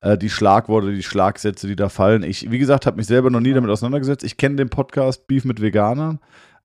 [0.00, 2.22] äh, die Schlagworte, die Schlagsätze, die da fallen.
[2.22, 4.24] Ich, wie gesagt, habe mich selber noch nie damit auseinandergesetzt.
[4.24, 6.18] Ich kenne den Podcast Beef mit Veganern.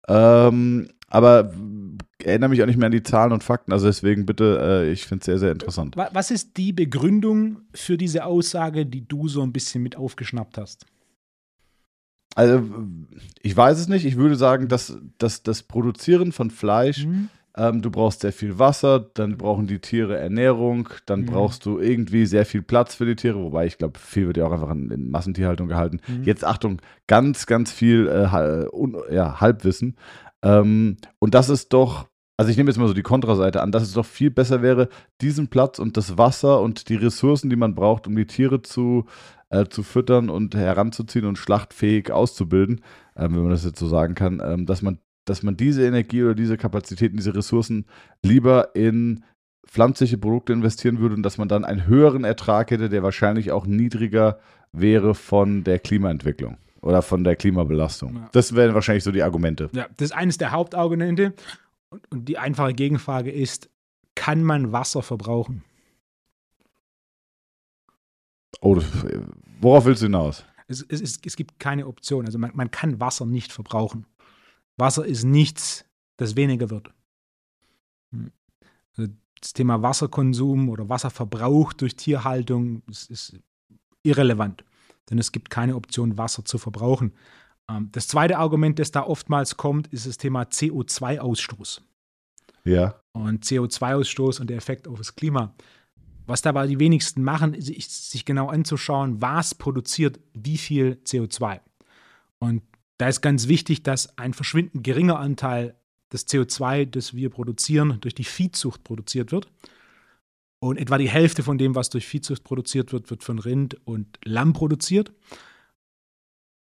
[0.08, 1.52] Ähm, aber
[2.23, 3.71] erinnere mich auch nicht mehr an die Zahlen und Fakten.
[3.71, 5.95] Also deswegen bitte, äh, ich finde es sehr, sehr interessant.
[5.95, 10.86] Was ist die Begründung für diese Aussage, die du so ein bisschen mit aufgeschnappt hast?
[12.36, 12.62] Also,
[13.41, 14.06] ich weiß es nicht.
[14.06, 17.30] Ich würde sagen, dass, dass das Produzieren von Fleisch, mhm.
[17.56, 21.25] ähm, du brauchst sehr viel Wasser, dann brauchen die Tiere Ernährung, dann mhm.
[21.25, 24.45] brauchst du irgendwie sehr viel Platz für die Tiere, wobei ich glaube, viel wird ja
[24.45, 25.99] auch einfach in, in Massentierhaltung gehalten.
[26.08, 26.25] Mhm.
[26.25, 29.95] Jetzt Achtung, ganz, ganz viel äh, ja, Halbwissen.
[30.43, 32.08] Ähm, und das ist doch
[32.39, 34.89] also ich nehme jetzt mal so die Kontraseite an, dass es doch viel besser wäre,
[35.21, 39.06] diesen Platz und das Wasser und die Ressourcen, die man braucht, um die Tiere zu
[39.50, 42.82] äh, zu füttern und heranzuziehen und schlachtfähig auszubilden,
[43.15, 46.23] ähm, wenn man das jetzt so sagen kann, ähm, dass man dass man diese Energie
[46.23, 47.86] oder diese Kapazitäten, diese Ressourcen
[48.23, 49.23] lieber in
[49.65, 53.65] pflanzliche Produkte investieren würde und dass man dann einen höheren Ertrag hätte, der wahrscheinlich auch
[53.65, 54.39] niedriger
[54.71, 58.15] wäre von der Klimaentwicklung oder von der Klimabelastung.
[58.15, 58.30] Ja.
[58.32, 59.69] Das wären wahrscheinlich so die Argumente.
[59.73, 61.34] Ja, das ist eines der Hauptargumente.
[61.89, 63.69] Und, und die einfache Gegenfrage ist,
[64.15, 65.65] kann man Wasser verbrauchen?
[68.62, 68.82] Oh,
[69.60, 70.45] worauf willst du hinaus?
[70.67, 72.26] Es, es, es gibt keine Option.
[72.26, 74.06] Also man, man kann Wasser nicht verbrauchen.
[74.78, 75.84] Wasser ist nichts,
[76.15, 76.89] das weniger wird.
[78.12, 78.32] Hm.
[78.95, 83.39] Also das Thema Wasserkonsum oder Wasserverbrauch durch Tierhaltung ist, ist
[84.04, 84.63] irrelevant,
[85.10, 87.13] denn es gibt keine Option, Wasser zu verbrauchen.
[87.70, 91.82] Ähm, das zweite Argument, das da oftmals kommt, ist das Thema CO2-Ausstoß.
[92.63, 93.00] Ja.
[93.13, 95.56] Und CO2-Ausstoß und der Effekt auf das Klima.
[96.26, 101.62] Was dabei die wenigsten machen, ist sich genau anzuschauen, was produziert wie viel CO2.
[102.39, 102.63] Und
[102.98, 105.76] da ist ganz wichtig, dass ein verschwindend geringer Anteil
[106.12, 109.48] des CO2, das wir produzieren, durch die Viehzucht produziert wird.
[110.60, 114.17] Und etwa die Hälfte von dem, was durch Viehzucht produziert wird, wird von Rind und
[114.24, 115.13] Lamm produziert.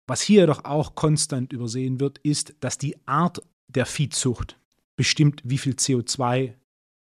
[0.07, 4.59] Was hier doch auch konstant übersehen wird, ist, dass die Art der Viehzucht
[4.95, 6.53] bestimmt, wie viel CO2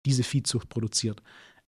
[0.05, 1.23] diese Viehzucht produziert.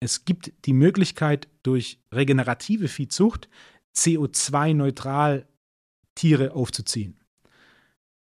[0.00, 3.48] Es gibt die Möglichkeit, durch regenerative Viehzucht
[3.96, 5.46] CO2-neutral
[6.14, 7.18] Tiere aufzuziehen.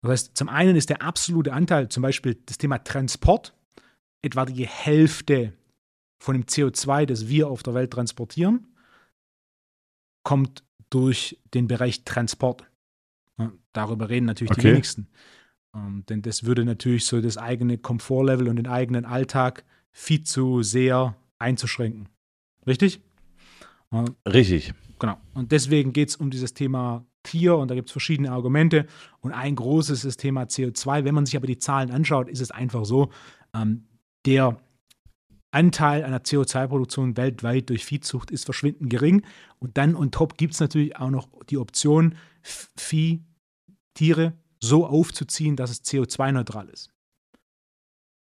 [0.02, 3.54] Das heißt, zum einen ist der absolute Anteil, zum Beispiel das Thema Transport,
[4.22, 5.54] etwa die Hälfte
[6.24, 8.66] von dem CO2, das wir auf der Welt transportieren,
[10.22, 12.64] kommt durch den Bereich Transport.
[13.74, 14.62] Darüber reden natürlich okay.
[14.62, 15.08] die wenigsten.
[15.74, 20.62] Ähm, denn das würde natürlich so das eigene Komfortlevel und den eigenen Alltag viel zu
[20.62, 22.08] sehr einzuschränken.
[22.66, 23.02] Richtig?
[24.26, 24.72] Richtig.
[24.98, 25.18] Genau.
[25.34, 28.86] Und deswegen geht es um dieses Thema Tier und da gibt es verschiedene Argumente.
[29.20, 31.04] Und ein großes ist das Thema CO2.
[31.04, 33.10] Wenn man sich aber die Zahlen anschaut, ist es einfach so,
[33.52, 33.84] ähm,
[34.24, 34.58] der
[35.54, 39.24] Anteil einer CO2-Produktion weltweit durch Viehzucht ist verschwindend gering.
[39.58, 43.22] Und dann on top gibt es natürlich auch noch die Option, Vieh,
[43.94, 46.90] Tiere so aufzuziehen, dass es CO2-neutral ist.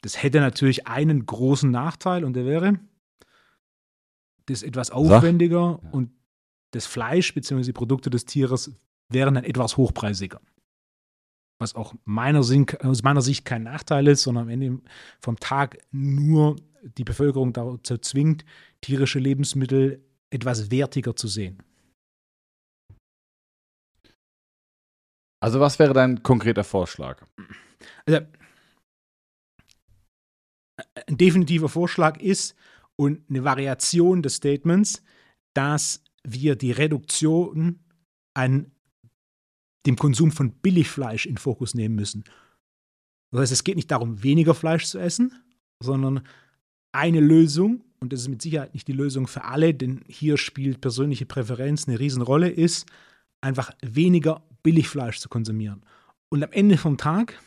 [0.02, 2.78] Das hätte natürlich einen großen Nachteil und der wäre,
[4.46, 5.94] das ist etwas aufwendiger Sag.
[5.94, 6.10] und
[6.70, 7.62] das Fleisch bzw.
[7.62, 8.72] die Produkte des Tieres
[9.08, 10.40] wären dann etwas hochpreisiger.
[11.58, 14.80] Was auch meiner Sicht, aus meiner Sicht kein Nachteil ist, sondern am Ende
[15.20, 18.44] vom Tag nur die Bevölkerung dazu zwingt,
[18.80, 21.62] tierische Lebensmittel etwas wertiger zu sehen.
[25.40, 27.24] Also was wäre dein konkreter Vorschlag?
[28.06, 28.26] Also,
[31.06, 32.56] ein definitiver Vorschlag ist
[32.96, 35.02] und eine Variation des Statements,
[35.54, 37.80] dass wir die Reduktion
[38.34, 38.72] an
[39.86, 42.24] dem Konsum von Billigfleisch in Fokus nehmen müssen.
[43.30, 45.32] Das heißt, es geht nicht darum, weniger Fleisch zu essen,
[45.82, 46.26] sondern
[46.92, 50.80] eine Lösung, und das ist mit Sicherheit nicht die Lösung für alle, denn hier spielt
[50.80, 52.86] persönliche Präferenz eine Riesenrolle, ist
[53.40, 55.82] einfach weniger Billigfleisch zu konsumieren.
[56.28, 57.40] Und am Ende vom Tag,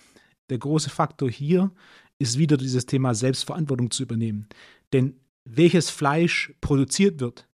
[0.49, 1.71] der große Faktor hier
[2.19, 4.47] ist wieder dieses Thema Selbstverantwortung zu übernehmen.
[4.93, 7.47] Denn welches Fleisch produziert wird,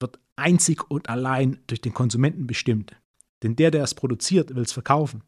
[0.00, 2.96] wird einzig und allein durch den Konsumenten bestimmt.
[3.42, 5.22] Denn der, der es produziert, will es verkaufen.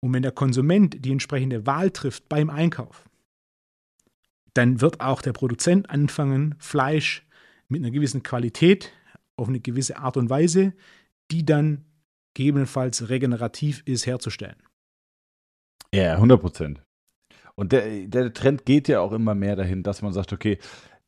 [0.00, 3.08] Und wenn der Konsument die entsprechende Wahl trifft beim Einkauf,
[4.54, 7.26] dann wird auch der Produzent anfangen, Fleisch
[7.68, 8.92] mit einer gewissen Qualität
[9.36, 10.74] auf eine gewisse Art und Weise,
[11.30, 11.84] die dann
[12.34, 14.56] gegebenenfalls regenerativ ist, herzustellen.
[15.92, 16.82] Ja, 100 Prozent.
[17.54, 20.58] Und der, der Trend geht ja auch immer mehr dahin, dass man sagt, okay,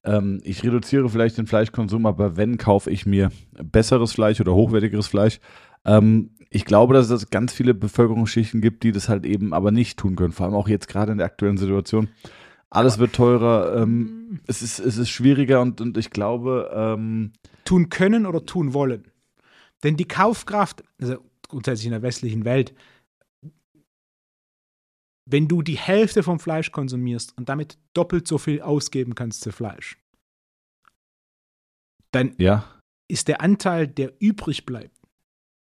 [0.05, 5.09] ähm, ich reduziere vielleicht den Fleischkonsum, aber wenn, kaufe ich mir besseres Fleisch oder hochwertigeres
[5.09, 5.41] Fleisch.
[5.85, 9.99] Ähm, ich glaube, dass es ganz viele Bevölkerungsschichten gibt, die das halt eben aber nicht
[9.99, 12.09] tun können, vor allem auch jetzt gerade in der aktuellen Situation.
[12.71, 16.71] Alles wird teurer, ähm, es, ist, es ist schwieriger und, und ich glaube.
[16.75, 17.33] Ähm,
[17.65, 19.11] tun können oder tun wollen.
[19.83, 22.75] Denn die Kaufkraft, also grundsätzlich in der westlichen Welt,
[25.29, 29.53] wenn du die Hälfte vom Fleisch konsumierst und damit doppelt so viel ausgeben kannst für
[29.53, 29.99] Fleisch,
[32.13, 32.65] dann ja.
[33.09, 34.97] ist der Anteil, der übrig bleibt,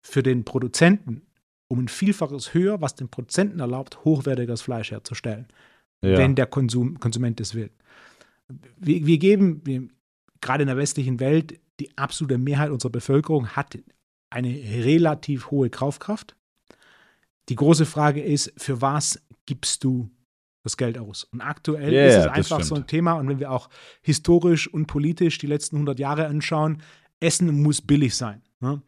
[0.06, 1.24] für den Produzenten
[1.68, 5.48] um ein Vielfaches höher, was den Produzenten erlaubt, hochwertiges Fleisch herzustellen,
[6.02, 6.18] ja.
[6.18, 7.72] wenn der Konsum, Konsument es will.
[8.78, 9.88] Wir, wir geben, wir,
[10.42, 13.78] gerade in der westlichen Welt, die absolute Mehrheit unserer Bevölkerung hat
[14.30, 16.36] eine relativ hohe Kaufkraft.
[17.50, 20.10] Die große Frage ist, für was gibst du
[20.64, 21.24] das Geld aus?
[21.24, 23.14] Und aktuell yeah, ist es einfach so ein Thema.
[23.14, 23.70] Und wenn wir auch
[24.02, 26.82] historisch und politisch die letzten 100 Jahre anschauen,
[27.20, 28.44] Essen muss billig sein.
[28.60, 28.82] Ne?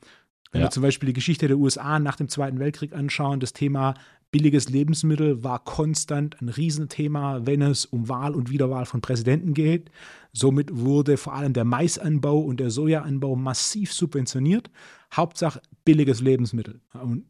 [0.51, 0.67] Wenn ja.
[0.67, 3.95] wir zum Beispiel die Geschichte der USA nach dem Zweiten Weltkrieg anschauen, das Thema
[4.31, 9.91] billiges Lebensmittel war konstant ein Riesenthema, wenn es um Wahl und Wiederwahl von Präsidenten geht.
[10.31, 14.71] Somit wurde vor allem der Maisanbau und der Sojaanbau massiv subventioniert.
[15.13, 16.79] Hauptsache billiges Lebensmittel.
[16.93, 17.25] Und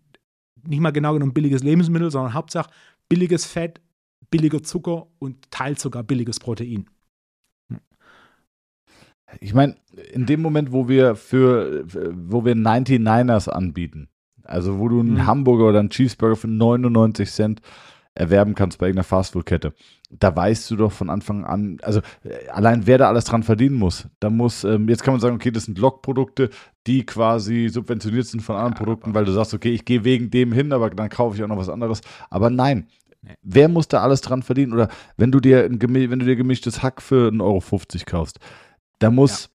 [0.68, 2.70] nicht mal genau genommen billiges Lebensmittel, sondern Hauptsache
[3.10, 3.82] billiges Fett,
[4.30, 6.86] billiger Zucker und teils sogar billiges Protein.
[9.40, 9.76] Ich meine,
[10.14, 14.10] in dem Moment, wo wir für, wo wir 99ers anbieten,
[14.46, 15.26] also wo du einen mhm.
[15.26, 17.62] Hamburger oder einen Cheeseburger für 99 Cent
[18.14, 19.74] erwerben kannst bei irgendeiner Fastfood-Kette.
[20.10, 23.76] Da weißt du doch von Anfang an, also äh, allein wer da alles dran verdienen
[23.76, 24.08] muss.
[24.20, 26.50] Da muss, ähm, jetzt kann man sagen, okay, das sind Log-Produkte,
[26.88, 30.30] die quasi subventioniert sind von anderen ja, Produkten, weil du sagst, okay, ich gehe wegen
[30.30, 32.02] dem hin, aber dann kaufe ich auch noch was anderes.
[32.30, 32.88] Aber nein,
[33.22, 33.36] nee.
[33.44, 34.74] wer muss da alles dran verdienen?
[34.74, 37.62] Oder wenn du dir ein, wenn du dir gemischtes Hack für 1,50 Euro
[38.06, 38.40] kaufst,
[39.00, 39.51] da muss.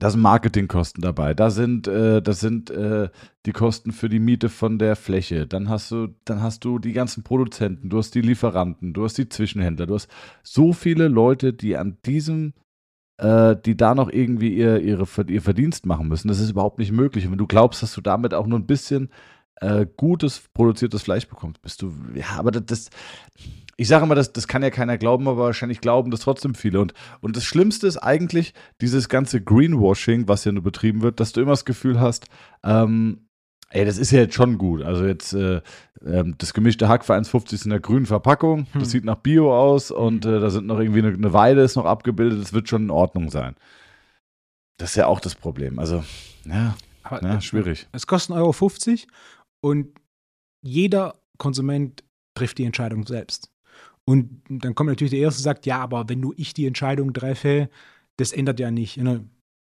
[0.00, 3.08] Da sind Marketingkosten dabei, da sind, äh, das sind äh,
[3.46, 6.92] die Kosten für die Miete von der Fläche, dann hast du, dann hast du die
[6.92, 10.08] ganzen Produzenten, du hast die Lieferanten, du hast die Zwischenhändler, du hast
[10.44, 12.52] so viele Leute, die an diesem,
[13.16, 16.28] äh, die da noch irgendwie ihr, ihre, ihr Verdienst machen müssen.
[16.28, 17.24] Das ist überhaupt nicht möglich.
[17.24, 19.10] Und wenn du glaubst, dass du damit auch nur ein bisschen
[19.60, 22.90] äh, gutes produziertes Fleisch bekommst, bist du, ja, aber das, das
[23.80, 26.80] ich sage immer, das, das kann ja keiner glauben, aber wahrscheinlich glauben das trotzdem viele.
[26.80, 31.32] Und, und das Schlimmste ist eigentlich dieses ganze Greenwashing, was ja nur betrieben wird, dass
[31.32, 32.26] du immer das Gefühl hast,
[32.64, 33.28] ähm,
[33.70, 34.82] ey, das ist ja jetzt schon gut.
[34.82, 35.62] Also jetzt äh,
[36.04, 38.80] äh, das gemischte Hack für 1,50 ist in der grünen Verpackung, hm.
[38.80, 41.76] das sieht nach Bio aus und äh, da sind noch irgendwie eine, eine Weide ist
[41.76, 43.54] noch abgebildet, das wird schon in Ordnung sein.
[44.78, 45.78] Das ist ja auch das Problem.
[45.78, 46.02] Also,
[46.44, 47.86] ja, aber, ja schwierig.
[47.92, 49.06] Es kostet 1,50 Euro
[49.60, 50.00] und
[50.62, 52.02] jeder Konsument
[52.34, 53.52] trifft die Entscheidung selbst.
[54.08, 57.12] Und dann kommt natürlich der Erste und sagt, ja, aber wenn nur ich die Entscheidung
[57.12, 57.68] treffe,
[58.16, 58.98] das ändert ja nicht.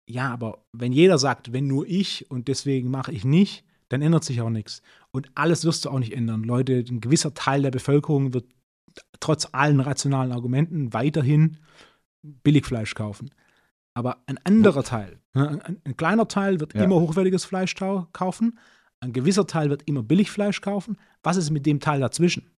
[0.08, 4.24] Ja, aber wenn jeder sagt, wenn nur ich und deswegen mache ich nicht, dann ändert
[4.24, 4.84] sich auch nichts.
[5.12, 6.44] Und alles wirst du auch nicht ändern.
[6.44, 8.46] Leute, ein gewisser Teil der Bevölkerung wird
[9.20, 11.58] trotz allen rationalen Argumenten weiterhin
[12.22, 13.32] Billigfleisch kaufen.
[13.96, 16.86] Aber ein anderer Teil, ne, ein, ein kleiner Teil wird ja.
[16.86, 18.58] immer hochwertiges Fleisch kaufen,
[19.02, 20.96] ein gewisser Teil wird immer Billigfleisch kaufen.
[21.22, 22.50] Was ist mit dem Teil dazwischen?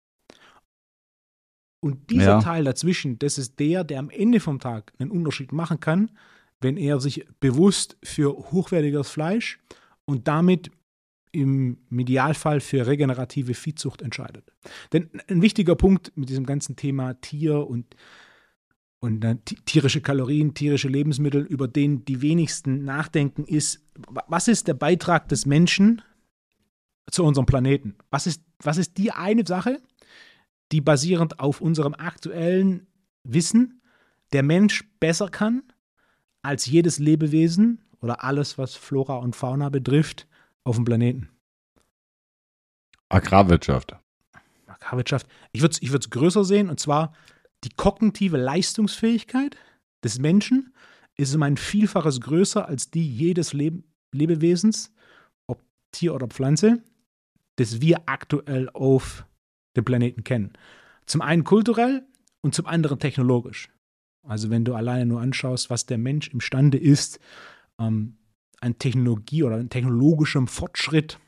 [1.83, 2.39] Und dieser ja.
[2.39, 6.11] Teil dazwischen, das ist der, der am Ende vom Tag einen Unterschied machen kann,
[6.61, 9.59] wenn er sich bewusst für hochwertiges Fleisch
[10.05, 10.71] und damit
[11.33, 14.53] im Idealfall für regenerative Viehzucht entscheidet.
[14.93, 17.97] Denn ein wichtiger Punkt mit diesem ganzen Thema Tier und,
[19.01, 24.75] und äh, tierische Kalorien, tierische Lebensmittel, über den die wenigsten nachdenken, ist, was ist der
[24.75, 26.01] Beitrag des Menschen
[27.11, 27.95] zu unserem Planeten?
[28.09, 29.81] Was ist, was ist die eine Sache,
[30.73, 32.87] die basierend auf unserem aktuellen
[33.23, 33.81] Wissen
[34.33, 35.61] der Mensch besser kann
[36.41, 40.27] als jedes Lebewesen oder alles, was Flora und Fauna betrifft,
[40.63, 41.29] auf dem Planeten.
[43.09, 43.95] Agrarwirtschaft.
[44.65, 45.27] Agrarwirtschaft.
[45.51, 47.13] Ich würde es ich größer sehen, und zwar
[47.63, 49.55] die kognitive Leistungsfähigkeit
[50.03, 50.73] des Menschen
[51.15, 54.91] ist um ein Vielfaches größer als die jedes Leb Lebewesens,
[55.45, 56.83] ob Tier oder Pflanze,
[57.57, 59.25] das wir aktuell auf
[59.75, 60.53] den Planeten kennen.
[61.05, 62.05] Zum einen kulturell
[62.41, 63.69] und zum anderen technologisch.
[64.23, 67.19] Also wenn du alleine nur anschaust, was der Mensch imstande ist,
[67.79, 68.17] ähm,
[68.61, 71.19] an Technologie oder an technologischem Fortschritt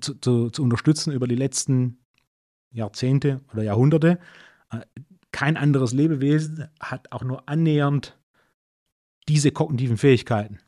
[0.00, 1.98] zu, zu, zu, unterstützen über die letzten
[2.70, 4.20] Jahrzehnte oder Jahrhunderte.
[4.70, 4.80] Äh,
[5.32, 8.16] kein anderes Lebewesen hat auch nur annähernd
[9.28, 10.58] diese kognitiven Fähigkeiten.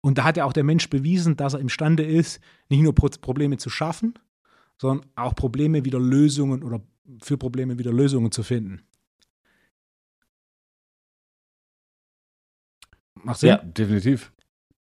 [0.00, 3.58] Und da hat ja auch der Mensch bewiesen, dass er imstande ist, nicht nur Probleme
[3.58, 4.14] zu schaffen,
[4.80, 6.80] sondern auch Probleme wieder Lösungen oder
[7.22, 8.82] für Probleme wieder Lösungen zu finden.
[13.14, 13.48] Macht Sinn?
[13.50, 14.32] Ja, definitiv.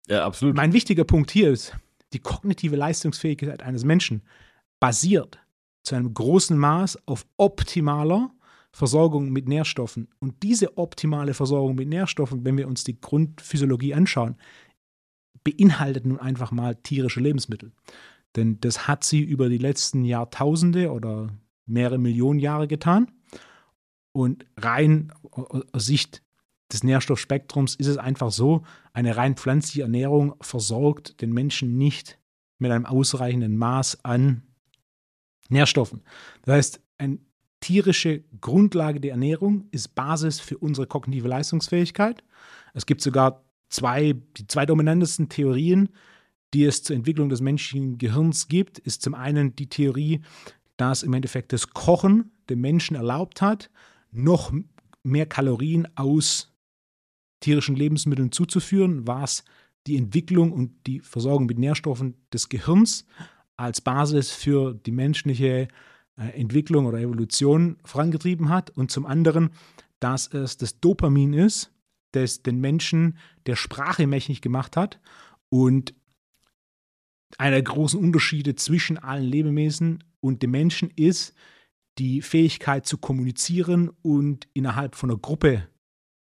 [0.09, 0.55] Ja, absolut.
[0.55, 1.75] Mein wichtiger Punkt hier ist,
[2.13, 4.23] die kognitive Leistungsfähigkeit eines Menschen
[4.79, 5.39] basiert
[5.83, 8.31] zu einem großen Maß auf optimaler
[8.73, 10.09] Versorgung mit Nährstoffen.
[10.19, 14.37] Und diese optimale Versorgung mit Nährstoffen, wenn wir uns die Grundphysiologie anschauen,
[15.45, 17.73] beinhaltet nun einfach mal tierische Lebensmittel.
[18.37, 21.29] Denn das hat sie über die letzten Jahrtausende oder
[21.65, 23.11] mehrere Millionen Jahre getan.
[24.13, 25.13] Und rein
[25.73, 26.23] aus Sicht
[26.73, 32.19] des Nährstoffspektrums ist es einfach so, eine rein pflanzliche Ernährung versorgt den Menschen nicht
[32.59, 34.43] mit einem ausreichenden Maß an
[35.49, 36.03] Nährstoffen.
[36.43, 37.19] Das heißt, eine
[37.61, 42.25] tierische Grundlage der Ernährung ist Basis für unsere kognitive Leistungsfähigkeit.
[42.75, 45.91] Es gibt sogar zwei, die zwei dominantesten Theorien,
[46.57, 50.23] die es zur Entwicklung des menschlichen Gehirns gibt, ist zum einen die Theorie,
[50.79, 53.69] dass im Endeffekt das Kochen dem Menschen erlaubt hat,
[54.11, 54.55] noch
[55.03, 56.55] mehr Kalorien aus
[57.41, 59.45] tierischen Lebensmitteln zuzuführen, was
[59.87, 63.05] die Entwicklung und die Versorgung mit Nährstoffen des Gehirns
[63.59, 65.69] als Basis für die menschliche
[66.17, 68.71] äh, Entwicklung oder Evolution vorangetrieben hat.
[68.71, 69.51] Und zum anderen,
[70.01, 71.71] dass es das Dopamin ist,
[72.13, 74.99] das den Menschen der Sprache mächtig gemacht hat
[75.51, 75.93] und
[77.39, 81.35] einer der großen Unterschiede zwischen allen Lebewesen und dem Menschen ist
[81.99, 85.69] die Fähigkeit zu kommunizieren und innerhalb von einer Gruppe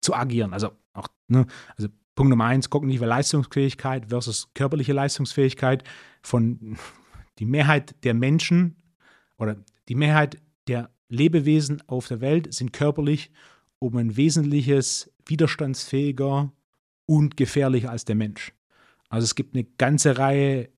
[0.01, 0.53] zu agieren.
[0.53, 5.83] Also auch, ne, also Punkt Nummer eins, kognitive Leistungsfähigkeit versus körperliche Leistungsfähigkeit
[6.23, 6.77] von
[7.39, 8.75] die Mehrheit der Menschen
[9.37, 9.57] oder
[9.87, 13.31] die Mehrheit der Lebewesen auf der Welt sind körperlich
[13.79, 16.51] um ein wesentliches widerstandsfähiger
[17.05, 18.53] und gefährlicher als der Mensch.
[19.09, 20.69] Also es gibt eine ganze Reihe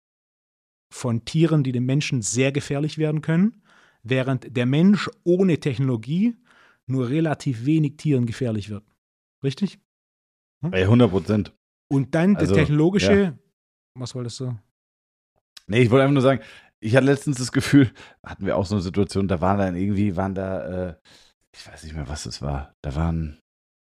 [0.90, 3.62] von Tieren, die dem Menschen sehr gefährlich werden können,
[4.04, 6.36] während der Mensch ohne Technologie
[6.86, 8.84] nur relativ wenig Tieren gefährlich wird.
[9.44, 9.80] Richtig?
[10.62, 10.74] Hm?
[10.74, 11.54] 100 Prozent.
[11.88, 13.38] Und dann also, der technologische, ja.
[13.96, 14.58] was wolltest du?
[15.68, 16.42] Nee, ich wollte einfach nur sagen,
[16.80, 17.92] ich hatte letztens das Gefühl,
[18.24, 20.96] hatten wir auch so eine Situation, da waren dann irgendwie, waren da, äh,
[21.54, 23.40] ich weiß nicht mehr, was das war, da waren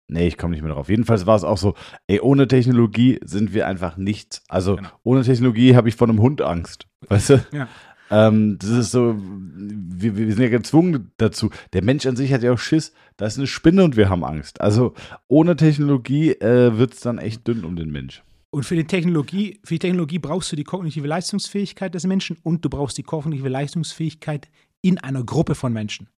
[0.07, 0.89] Nee, ich komme nicht mehr drauf.
[0.89, 1.75] Jedenfalls war es auch so,
[2.07, 4.43] ey, ohne Technologie sind wir einfach nichts.
[4.47, 4.89] Also Genau.
[5.03, 6.87] ohne Technologie habe ich vor einem Hund Angst.
[7.07, 7.45] Weißt du?
[7.51, 7.67] Ja.
[8.11, 11.49] Ähm, das ist so, wir, wir sind ja gezwungen dazu.
[11.71, 12.93] Der Mensch an sich hat ja auch Schiss.
[13.17, 14.61] Da ist eine Spinne und wir haben Angst.
[14.61, 14.93] Also
[15.27, 18.21] ohne Technologie äh, wird es dann echt dünn um den Mensch.
[18.51, 22.63] Und für die Technologie, für die Technologie brauchst du die kognitive Leistungsfähigkeit des Menschen und
[22.63, 24.47] du brauchst die kognitive Leistungsfähigkeit
[24.81, 26.09] in einer Gruppe von Menschen.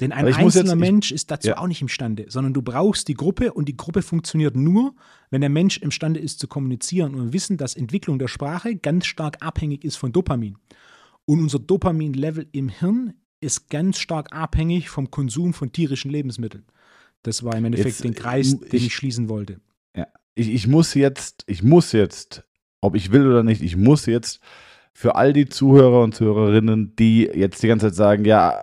[0.00, 1.58] Denn ein ich einzelner jetzt- ich- Mensch ist dazu Ja.
[1.58, 4.94] auch nicht imstande, sondern du brauchst die Gruppe und die Gruppe funktioniert nur,
[5.30, 7.14] wenn der Mensch imstande ist zu kommunizieren.
[7.14, 10.56] Und wir wissen, dass Entwicklung der Sprache ganz stark abhängig ist von Dopamin.
[11.24, 16.64] Und unser Dopamin-Level im Hirn ist ganz stark abhängig vom Konsum von tierischen Lebensmitteln.
[17.22, 19.60] Das war im Endeffekt Jetzt, den Kreis, äh, den ich- ich schließen wollte.
[20.38, 22.44] Ich, ich muss jetzt, ich muss jetzt,
[22.82, 24.40] ob ich will oder nicht, ich muss jetzt
[24.92, 28.54] für all die Zuhörer und Zuhörerinnen, die jetzt die ganze Zeit sagen, ja,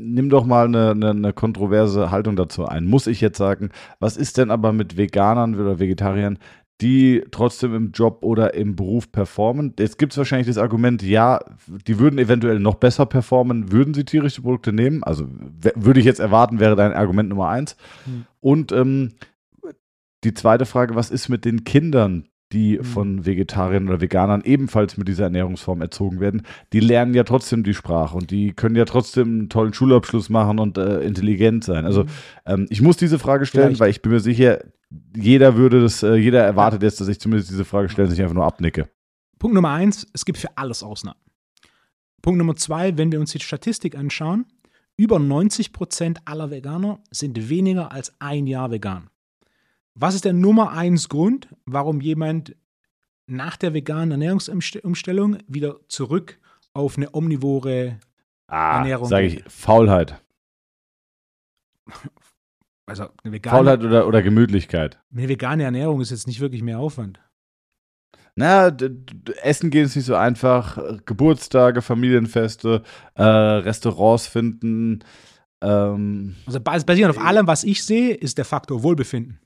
[0.00, 4.16] nimm doch mal eine, eine, eine kontroverse Haltung dazu ein, muss ich jetzt sagen, was
[4.16, 6.38] ist denn aber mit Veganern oder Vegetariern,
[6.80, 9.74] die trotzdem im Job oder im Beruf performen?
[9.78, 11.40] Jetzt gibt es wahrscheinlich das Argument, ja,
[11.86, 15.02] die würden eventuell noch besser performen, würden sie tierische Produkte nehmen.
[15.04, 15.26] Also
[15.74, 17.76] würde ich jetzt erwarten, wäre dein Argument Nummer eins.
[18.04, 18.24] Hm.
[18.40, 19.12] Und ähm,
[20.24, 22.84] die zweite Frage, was ist mit den Kindern, die Mhm.
[22.84, 26.42] von Vegetariern oder Veganern ebenfalls mit dieser Ernährungsform erzogen werden?
[26.72, 30.58] Die lernen ja trotzdem die Sprache und die können ja trotzdem einen tollen Schulabschluss machen
[30.58, 31.84] und äh, intelligent sein.
[31.86, 32.04] Also
[32.46, 33.80] ähm, ich muss diese Frage stellen, Vielleicht.
[33.80, 34.58] weil ich bin mir sicher,
[35.16, 38.22] jeder würde das, äh, jeder erwartet jetzt, dass ich zumindest diese Frage stelle und sich
[38.22, 38.88] einfach nur abnicke.
[39.38, 41.18] Punkt Nummer eins, es gibt für alles Ausnahmen.
[42.22, 44.44] Punkt Nummer zwei, wenn wir uns die Statistik anschauen,
[44.96, 49.08] über 90 Prozent aller Veganer sind weniger als ein Jahr vegan.
[50.02, 52.56] Was ist der Nummer eins Grund, warum jemand
[53.26, 56.38] nach der veganen Ernährungsumstellung wieder zurück
[56.72, 57.98] auf eine omnivore,
[58.46, 59.46] Ah, Ernährung sage geht.
[59.46, 60.20] ich, Faulheit.
[62.86, 64.98] also eine vegane, Faulheit oder, oder Gemütlichkeit.
[65.14, 67.20] eine vegane Ernährung ist jetzt nicht wirklich mehr Aufwand.
[68.36, 68.68] Na,
[69.42, 70.78] Essen gehen ist nicht so einfach.
[70.78, 72.82] Äh, Geburtstage, Familienfeste,
[73.14, 75.00] äh, Restaurants finden.
[75.60, 79.40] Ähm, Also bas- basierend auf allem, was ich sehe, ist der Faktor Wohlbefinden.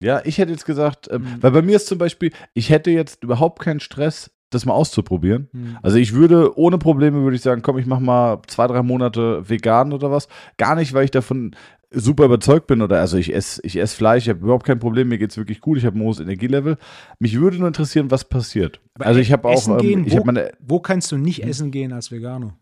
[0.00, 1.26] Ja, ich hätte jetzt gesagt, ähm, Mhm.
[1.42, 5.48] weil bei mir ist zum Beispiel, ich hätte jetzt überhaupt keinen Stress, das mal auszuprobieren.
[5.52, 5.76] Hm.
[5.82, 9.48] Also ich würde ohne Probleme würde ich sagen, komm, ich mach mal zwei, drei Monate
[9.48, 10.26] vegan oder was.
[10.56, 11.54] Gar nicht, weil ich davon
[11.92, 15.08] super überzeugt bin oder also ich esse ich esse Fleisch, ich habe überhaupt kein Problem,
[15.08, 16.78] mir geht's wirklich gut, ich habe ein hohes Energielevel.
[17.20, 18.80] Mich würde nur interessieren, was passiert.
[18.94, 21.42] Aber also ich habe auch ähm, gehen, ich wo- habe meine Wo kannst du nicht
[21.42, 21.48] Hm.
[21.50, 22.56] essen gehen als Veganer?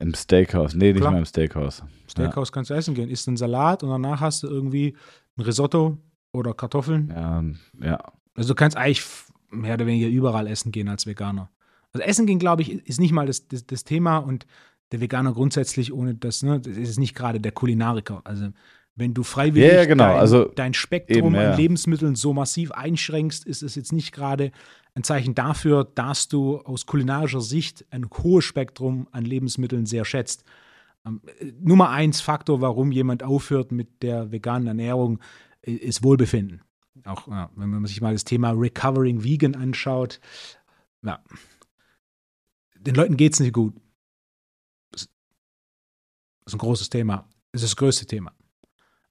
[0.00, 0.74] Im Steakhouse.
[0.74, 1.12] Nee, nicht Klar.
[1.12, 1.82] mal im Steakhouse.
[2.08, 3.08] Steakhouse kannst du essen gehen.
[3.08, 4.96] Isst einen Salat und danach hast du irgendwie
[5.36, 5.98] ein Risotto
[6.32, 7.12] oder Kartoffeln.
[7.14, 7.44] Ja,
[7.86, 8.12] ja.
[8.34, 9.04] Also du kannst eigentlich
[9.50, 11.50] mehr oder weniger überall essen gehen als Veganer.
[11.92, 14.46] Also Essen gehen, glaube ich, ist nicht mal das, das, das Thema und
[14.92, 18.22] der Veganer grundsätzlich ohne das, ne, das ist nicht gerade der Kulinariker.
[18.24, 18.50] Also
[19.00, 20.04] wenn du freiwillig Ja, ja, genau.
[20.04, 21.50] dein, Also dein Spektrum eben, ja.
[21.50, 24.52] an Lebensmitteln so massiv einschränkst, ist es jetzt nicht gerade
[24.94, 30.44] ein Zeichen dafür, dass du aus kulinarischer Sicht ein hohes Spektrum an Lebensmitteln sehr schätzt.
[31.06, 35.18] Ähm, äh, Nummer eins Faktor, warum jemand aufhört mit der veganen Ernährung,
[35.62, 36.62] äh, ist Wohlbefinden.
[37.04, 40.20] Auch ja, wenn man sich mal das Thema Recovering Vegan anschaut,
[41.02, 41.22] ja,
[42.78, 43.74] den Leuten geht es nicht gut.
[44.92, 45.08] Das
[46.46, 47.26] ist ein großes Thema.
[47.52, 48.32] Das ist das größte Thema.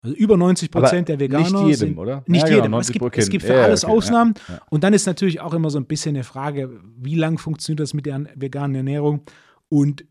[0.02, 2.24] Also über 90 Prozent der Veganer nicht jedem, sind oder?
[2.26, 2.74] nicht Ja, genau, jedem.
[2.80, 4.34] es, 90 gibt, es gibt für Ja, alles okay, Ausnahmen.
[4.48, 4.62] Ja, ja.
[4.70, 7.94] Und dann ist natürlich auch immer so ein bisschen eine Frage, wie lang funktioniert das
[7.94, 9.24] mit der veganen Ernährung
[9.68, 10.06] und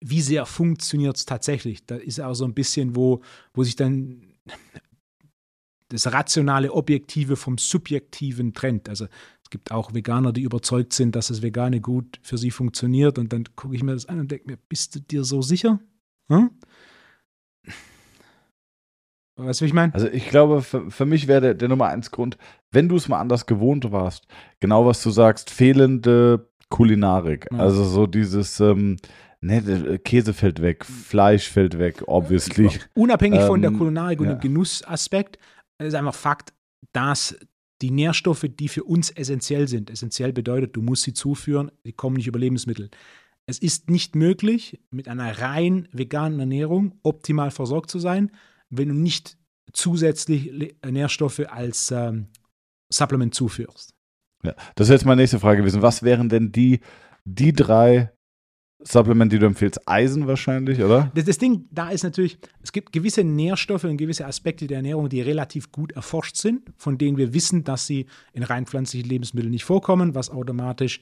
[0.00, 1.84] wie sehr funktioniert es tatsächlich?
[1.84, 3.22] Da ist auch so ein bisschen, wo,
[3.52, 4.22] wo sich dann
[5.88, 8.88] das rationale Objektive vom Subjektiven trennt.
[8.88, 9.06] Also
[9.42, 13.18] es gibt auch Veganer, die überzeugt sind, dass das Vegane gut für sie funktioniert.
[13.18, 15.78] Und dann gucke ich mir das an und denke mir, bist du dir so sicher?
[16.28, 16.50] Hm?
[19.36, 19.94] Weißt du, wie ich meine?
[19.94, 22.38] Also ich glaube, für, für mich wäre der, der Nummer eins Grund,
[22.70, 24.26] wenn du es mal anders gewohnt warst,
[24.60, 27.46] genau was du sagst, fehlende Kulinarik.
[27.52, 27.58] Ja.
[27.58, 28.96] Also so dieses, ähm,
[29.40, 32.70] ne, Käse fällt weg, Fleisch fällt weg, obviously.
[32.94, 34.34] Unabhängig von der Ähm, Kulinarik und ja.
[34.34, 35.38] dem Genussaspekt,
[35.78, 36.52] ist einfach Fakt,
[36.92, 37.36] dass
[37.82, 42.16] die Nährstoffe, die für uns essentiell sind, essentiell bedeutet, du musst sie zuführen, die kommen
[42.16, 42.90] nicht über Lebensmittel.
[43.44, 48.30] Es ist nicht möglich, mit einer rein veganen Ernährung optimal versorgt zu sein,
[48.70, 49.36] wenn du nicht
[49.72, 52.28] zusätzlich Nährstoffe als ähm,
[52.92, 53.94] Supplement zuführst.
[54.42, 54.54] Ja.
[54.74, 55.82] Das wäre jetzt meine nächste Frage gewesen.
[55.82, 56.80] Was wären denn die,
[57.24, 58.12] die drei
[58.80, 59.88] Supplemente, die du empfiehlst?
[59.88, 61.10] Eisen wahrscheinlich, oder?
[61.14, 65.08] Das, das Ding da ist natürlich, es gibt gewisse Nährstoffe und gewisse Aspekte der Ernährung,
[65.08, 69.50] die relativ gut erforscht sind, von denen wir wissen, dass sie in rein pflanzlichen Lebensmitteln
[69.50, 71.00] nicht vorkommen, was automatisch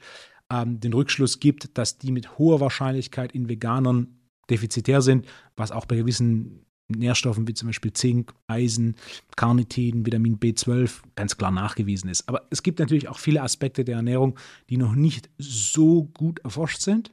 [0.51, 5.85] ähm, den Rückschluss gibt, dass die mit hoher Wahrscheinlichkeit in Veganern defizitär sind, was auch
[5.85, 8.95] bei gewissen Nährstoffen wie zum Beispiel Zink, Eisen,
[9.35, 12.27] Carnitin, Vitamin B12 ganz klar nachgewiesen ist.
[12.29, 14.37] Aber es gibt natürlich auch viele Aspekte der Ernährung,
[14.69, 17.11] die noch nicht so gut erforscht sind,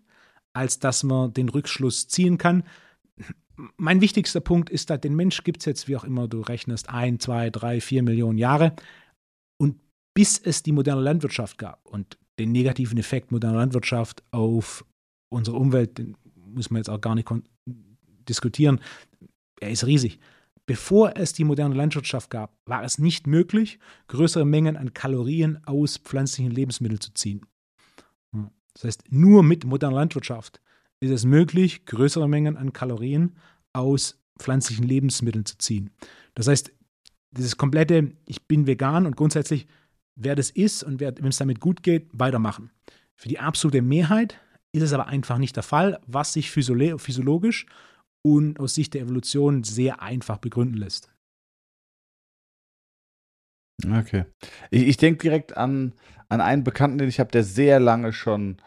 [0.52, 2.64] als dass man den Rückschluss ziehen kann.
[3.76, 6.88] Mein wichtigster Punkt ist, dass den Mensch gibt es jetzt, wie auch immer du rechnest,
[6.88, 8.74] ein, zwei, drei, vier Millionen Jahre.
[9.58, 9.80] Und
[10.14, 14.84] bis es die moderne Landwirtschaft gab und den negativen Effekt moderner Landwirtschaft auf
[15.30, 17.28] unsere Umwelt, den muss man jetzt auch gar nicht
[18.28, 18.80] diskutieren,
[19.62, 20.18] er ist riesig.
[20.66, 25.98] Bevor es die moderne Landwirtschaft gab, war es nicht möglich, größere Mengen an Kalorien aus
[25.98, 27.46] pflanzlichen Lebensmitteln zu ziehen.
[28.32, 28.50] Hm.
[28.74, 30.60] Das heißt, nur mit moderner Landwirtschaft
[31.00, 33.36] ist es möglich, größere Mengen an Kalorien
[33.72, 35.90] aus pflanzlichen Lebensmitteln zu ziehen.
[36.34, 36.72] Das heißt,
[37.32, 39.66] dieses komplette, ich bin vegan und grundsätzlich,
[40.14, 42.70] wer das ist und wenn es damit gut geht, weitermachen.
[43.16, 44.38] Für die absolute Mehrheit
[44.72, 47.66] ist es aber einfach nicht der Fall, was sich physiologisch
[48.24, 51.12] und aus Sicht der Evolution sehr einfach begründen lässt.
[53.84, 54.24] Okay.
[54.70, 55.92] Ich, ich denke direkt an,
[56.28, 58.58] an einen Bekannten, den ich habe, der sehr lange schon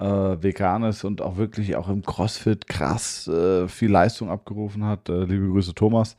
[0.00, 5.08] äh, vegan ist und auch wirklich auch im CrossFit krass äh, viel Leistung abgerufen hat.
[5.08, 6.16] Äh, liebe Grüße, Thomas.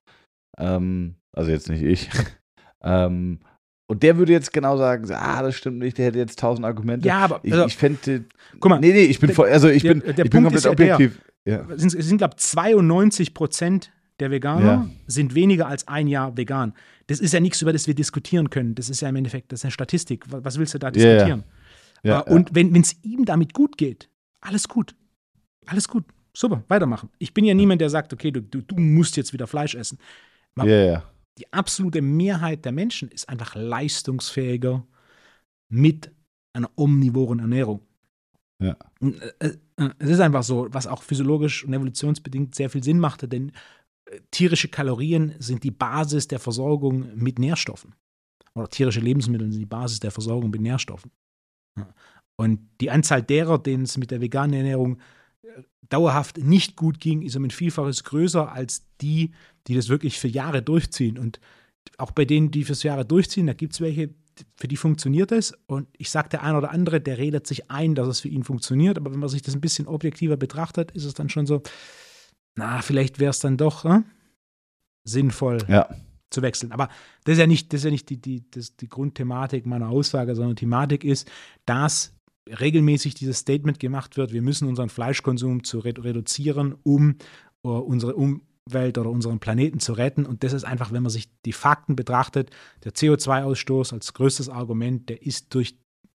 [0.58, 2.10] Ähm, also jetzt nicht ich.
[2.84, 3.40] ähm,
[3.90, 7.08] und der würde jetzt genau sagen, ah, das stimmt nicht, der hätte jetzt tausend Argumente.
[7.08, 8.26] Ja, aber also, ich, ich fände,
[8.60, 10.68] guck mal, nee, nee, ich bin, der, also ich der, bin, der ich bin komplett
[10.68, 11.20] objektiv.
[11.50, 11.68] Ja.
[11.70, 14.90] Es sind, sind glaube ich, 92 Prozent der Veganer ja.
[15.08, 16.74] sind weniger als ein Jahr vegan.
[17.08, 18.76] Das ist ja nichts, über das wir diskutieren können.
[18.76, 20.26] Das ist ja im Endeffekt, das ist eine Statistik.
[20.28, 21.44] Was willst du da diskutieren?
[22.04, 22.20] Ja, ja.
[22.20, 24.10] Und wenn es ihm damit gut geht,
[24.42, 24.96] alles gut.
[25.66, 26.06] Alles gut.
[26.34, 27.10] Super, weitermachen.
[27.18, 29.98] Ich bin ja niemand, der sagt, okay, du, du, du musst jetzt wieder Fleisch essen.
[30.58, 31.04] Ja, ja.
[31.38, 34.86] Die absolute Mehrheit der Menschen ist einfach leistungsfähiger
[35.70, 36.12] mit
[36.54, 37.82] einer omnivoren Ernährung.
[38.62, 38.78] Ja.
[39.02, 39.48] Äh,
[39.78, 43.52] äh, es ist einfach so, was auch physiologisch und evolutionsbedingt sehr viel Sinn machte, denn
[44.06, 47.96] äh, tierische Kalorien sind die Basis der Versorgung mit Nährstoffen.
[48.56, 51.12] Oder tierische Lebensmittel sind die Basis der Versorgung mit Nährstoffen.
[52.36, 55.00] Und die Anzahl derer, denen es mit der veganen Ernährung
[55.90, 59.32] dauerhaft nicht gut ging, ist um ein Vielfaches größer als die,
[59.68, 61.18] die das wirklich für Jahre durchziehen.
[61.18, 61.40] Und
[61.98, 64.14] auch bei denen, die fürs Jahre durchziehen, da gibt es welche,
[64.56, 65.54] für die funktioniert es.
[65.68, 68.44] Und ich sage, der eine oder andere, der redet sich ein, dass es für ihn
[68.44, 68.98] funktioniert.
[68.98, 71.62] Aber wenn man sich das ein bisschen objektiver betrachtet, ist es dann schon so,
[72.56, 74.02] na, vielleicht wäre es dann doch äh,
[75.04, 75.90] sinnvoll ja.
[76.30, 76.72] zu wechseln.
[76.72, 76.90] Aber
[77.24, 80.36] das ist ja nicht, das ist ja nicht die, die, das, die Grundthematik meiner Aussage,
[80.36, 81.30] sondern die Thematik ist,
[81.66, 82.14] dass
[82.48, 87.16] regelmäßig dieses Statement gemacht wird, wir müssen unseren Fleischkonsum zu reduzieren, um
[87.64, 88.42] uh, unsere um
[88.74, 90.26] Welt oder unseren Planeten zu retten.
[90.26, 92.52] Und das ist einfach, wenn man sich die Fakten betrachtet,
[92.84, 95.78] der CO2-Ausstoß als größtes Argument, der ist durch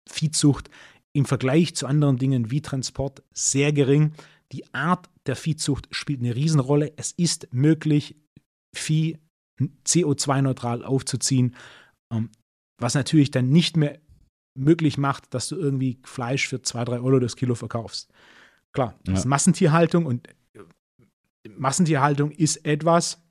[0.09, 0.71] Viehzucht
[1.13, 4.13] im Vergleich zu anderen Dingen wie Transport sehr gering.
[4.53, 6.93] Die Art der Viehzucht spielt eine Riesenrolle.
[6.97, 8.17] Es ist möglich,
[8.77, 9.19] Vieh
[9.87, 11.57] CO2-neutral aufzuziehen,
[12.13, 12.31] ähm,
[12.81, 13.99] was natürlich dann nicht mehr
[14.59, 18.13] möglich macht, dass du irgendwie Fleisch für 2, 3 Euro das Kilo verkaufst.
[18.73, 19.19] Klar, das ja.
[19.21, 20.29] ist Massentierhaltung und
[21.49, 23.23] Massentierhaltung ist etwas,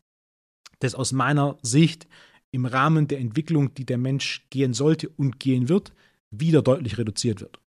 [0.79, 2.07] das aus meiner Sicht
[2.51, 5.93] im Rahmen der Entwicklung, die der Mensch gehen sollte und gehen wird,
[6.31, 7.59] wieder deutlich reduziert wird.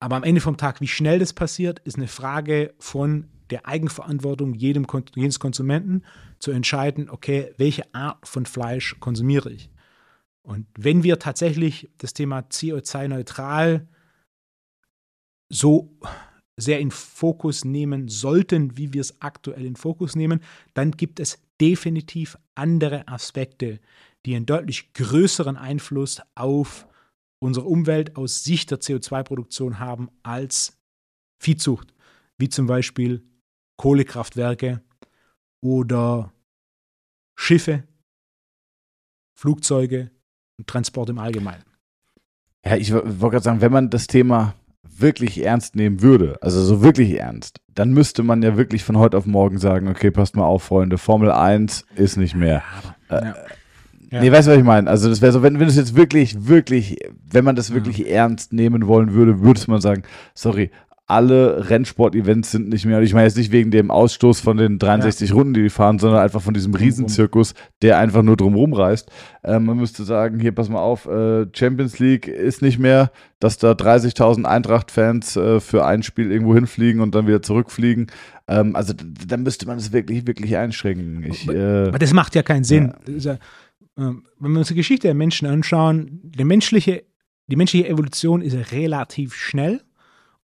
[0.00, 4.54] Aber am Ende vom Tag, wie schnell das passiert, ist eine Frage von der Eigenverantwortung
[4.54, 6.04] jedem, jedes Konsumenten
[6.38, 9.70] zu entscheiden, okay, welche Art von Fleisch konsumiere ich.
[10.42, 13.88] Und wenn wir tatsächlich das Thema CO2-neutral
[15.50, 15.98] so
[16.58, 20.40] sehr in Fokus nehmen sollten, wie wir es aktuell in Fokus nehmen,
[20.74, 23.80] dann gibt es definitiv andere Aspekte,
[24.26, 26.86] die einen deutlich größeren Einfluss auf
[27.40, 30.76] unsere Umwelt aus Sicht der CO2-Produktion haben als
[31.40, 31.94] Viehzucht,
[32.36, 33.22] wie zum Beispiel
[33.76, 34.82] Kohlekraftwerke
[35.62, 36.32] oder
[37.36, 37.84] Schiffe,
[39.38, 40.10] Flugzeuge
[40.58, 41.62] und Transport im Allgemeinen.
[42.64, 44.56] Ja, ich wollte gerade sagen, wenn man das Thema
[44.96, 49.16] wirklich ernst nehmen würde, also so wirklich ernst, dann müsste man ja wirklich von heute
[49.16, 52.62] auf morgen sagen, okay, passt mal auf, Freunde, Formel 1 ist nicht mehr.
[53.10, 53.32] Ja, äh,
[54.10, 54.22] ja.
[54.22, 54.88] Nee, weißt du, was ich meine?
[54.88, 56.96] Also das wäre so, wenn, wenn es jetzt wirklich, wirklich,
[57.30, 58.06] wenn man das wirklich ja.
[58.06, 60.02] ernst nehmen wollen würde, würde man sagen,
[60.34, 60.70] sorry,
[61.08, 65.30] alle Rennsport-Events sind nicht mehr, ich meine jetzt nicht wegen dem Ausstoß von den 63
[65.30, 65.34] ja.
[65.34, 69.10] Runden, die die fahren, sondern einfach von diesem Riesenzirkus, der einfach nur drumherum reist.
[69.42, 73.56] Ähm, man müsste sagen, hier, pass mal auf, äh, Champions League ist nicht mehr, dass
[73.56, 78.08] da 30.000 Eintracht-Fans äh, für ein Spiel irgendwo hinfliegen und dann wieder zurückfliegen.
[78.46, 81.24] Ähm, also da müsste man es wirklich, wirklich einschränken.
[81.24, 82.92] Ich, äh, aber das macht ja keinen Sinn.
[83.06, 83.16] Ja.
[83.16, 83.38] Ja,
[83.96, 87.04] ähm, wenn wir uns die Geschichte der Menschen anschauen, die menschliche,
[87.46, 89.80] die menschliche Evolution ist relativ schnell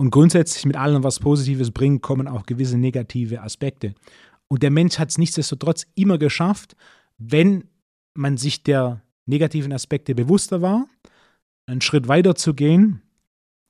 [0.01, 3.93] Und grundsätzlich mit allem, was Positives bringt, kommen auch gewisse negative Aspekte.
[4.49, 6.75] Und der Mensch hat es nichtsdestotrotz immer geschafft,
[7.19, 7.65] wenn
[8.15, 10.87] man sich der negativen Aspekte bewusster war,
[11.67, 13.03] einen Schritt weiter zu gehen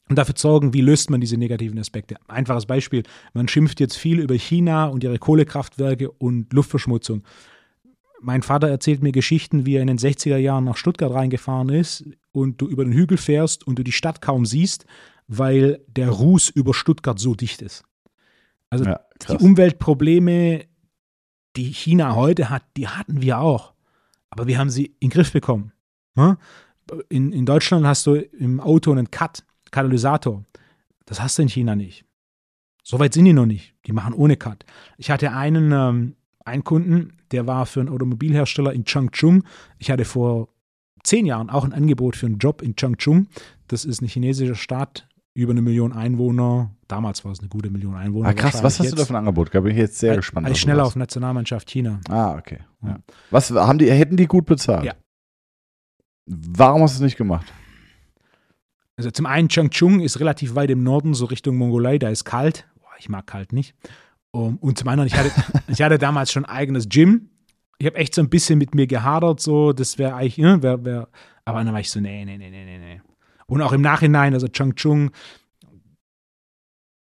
[0.08, 2.14] und dafür zu sorgen, wie löst man diese negativen Aspekte.
[2.28, 3.02] Einfaches Beispiel,
[3.34, 7.24] man schimpft jetzt viel über China und ihre Kohlekraftwerke und Luftverschmutzung.
[8.20, 12.04] Mein Vater erzählt mir Geschichten, wie er in den 60er Jahren nach Stuttgart reingefahren ist
[12.30, 14.86] und du über den Hügel fährst und du die Stadt kaum siehst,
[15.32, 17.84] weil der Ruß über Stuttgart so dicht ist.
[18.68, 19.36] Also Ja, die.
[19.36, 20.64] Umweltprobleme,
[21.54, 23.72] die China heute hat, die hatten wir auch.
[24.30, 25.72] Aber wir haben sie in den Griff bekommen.
[27.08, 30.44] In, in Deutschland hast du im Auto einen Cut, Katalysator.
[31.06, 32.04] Das hast du in China nicht.
[32.82, 33.74] So weit sind die noch nicht.
[33.86, 34.64] Die machen ohne Cut.
[34.98, 39.44] Ich hatte einen, ähm, einen Kunden, der war für einen Automobilhersteller in Changchun.
[39.78, 40.48] Ich hatte vor
[41.04, 43.28] zehn Jahren auch ein Angebot für einen Job in Changchun.
[43.68, 46.74] Das ist eine chinesische Stadt, über eine Million Einwohner.
[46.88, 48.28] Damals war es eine gute Million Einwohner.
[48.28, 49.54] Ah, krass, was hast Wahrscheinlich du da für ein Angebot?
[49.54, 50.22] Da bin ich jetzt sehr jetzt.
[50.22, 50.46] gespannt.
[50.46, 52.00] Als schneller auf Nationalmannschaft China.
[52.08, 52.58] Ah, okay.
[52.82, 52.88] Ja.
[52.88, 52.98] Ja.
[53.30, 54.84] Was haben die, hätten die gut bezahlt?
[54.84, 54.94] Ja.
[56.26, 57.52] Warum hast du es nicht gemacht?
[58.96, 62.68] Also zum einen Changchun ist relativ weit im Norden, so Richtung Mongolei, da ist kalt.
[62.80, 63.74] Boah, ich mag kalt nicht.
[64.32, 65.30] Um, und zum anderen, ich hatte,
[65.68, 67.30] ich hatte damals schon ein eigenes Gym.
[67.78, 70.84] Ich habe echt so ein bisschen mit mir gehadert, so, das wäre eigentlich, ne, wär,
[70.84, 71.08] wär,
[71.46, 73.00] aber dann war ich so, nee, nee, nee, nee, nee, nee.
[73.50, 75.10] Und auch im Nachhinein, also Changchun,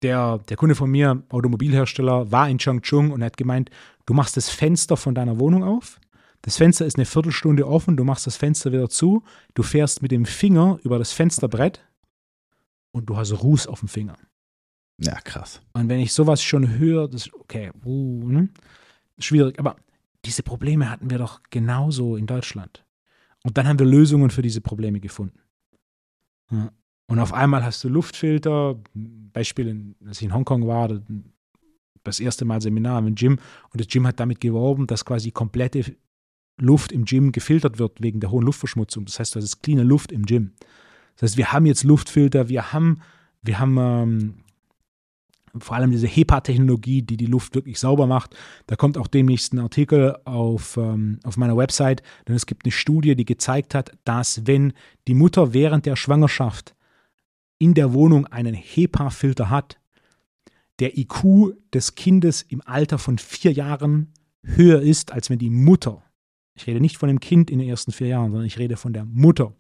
[0.01, 3.71] der, der Kunde von mir, Automobilhersteller, war in Changchun und hat gemeint,
[4.07, 6.01] du machst das Fenster von deiner Wohnung auf.
[6.41, 9.23] Das Fenster ist eine Viertelstunde offen, du machst das Fenster wieder zu,
[9.53, 11.87] du fährst mit dem Finger über das Fensterbrett
[12.93, 14.17] und du hast Ruß auf dem Finger.
[14.97, 15.61] Ja, krass.
[15.75, 18.49] Und wenn ich sowas schon höre, das ist okay, uh, ne?
[19.19, 19.59] schwierig.
[19.59, 19.77] Aber
[20.25, 22.83] diese Probleme hatten wir doch genauso in Deutschland.
[23.45, 25.39] Und dann haben wir Lösungen für diese Probleme gefunden.
[26.51, 31.01] Und auf einmal hast du Luftfilter, Beispiel, als ich in Hongkong war,
[32.05, 33.39] das erste Mal Seminar im Gym
[33.71, 35.97] und das Gym hat damit geworben, dass quasi komplette
[36.59, 39.05] Luft im Gym gefiltert wird wegen der hohen Luftverschmutzung.
[39.07, 40.53] Das heißt, das ist cleane Luft im Gym.
[41.17, 43.01] Das heißt, wir haben jetzt Luftfilter, wir haben,
[43.43, 44.35] wir haben ähm,
[45.59, 48.37] vor allem diese HEPA-Technologie, die die Luft wirklich sauber macht.
[48.67, 52.73] Da kommt auch demnächst ein Artikel auf, ähm, auf meiner Website, denn es gibt eine
[52.73, 54.73] Studie, die gezeigt hat, dass wenn
[55.09, 56.75] die Mutter während der Schwangerschaft
[57.59, 59.79] in der Wohnung einen HEPA-Filter hat,
[60.79, 66.03] der IQ des Kindes im Alter von vier Jahren höher ist, als wenn die Mutter,
[66.55, 68.93] ich rede nicht von dem Kind in den ersten vier Jahren, sondern ich rede von
[68.93, 69.53] der Mutter,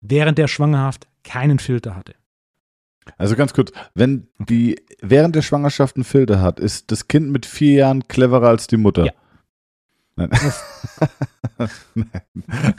[0.00, 2.14] während der Schwangerschaft keinen Filter hatte.
[3.18, 7.46] Also ganz kurz, wenn die während der Schwangerschaft einen Filter hat, ist das Kind mit
[7.46, 9.06] vier Jahren cleverer als die Mutter?
[9.06, 9.12] Ja.
[10.16, 10.30] Nein.
[11.94, 12.74] Nein.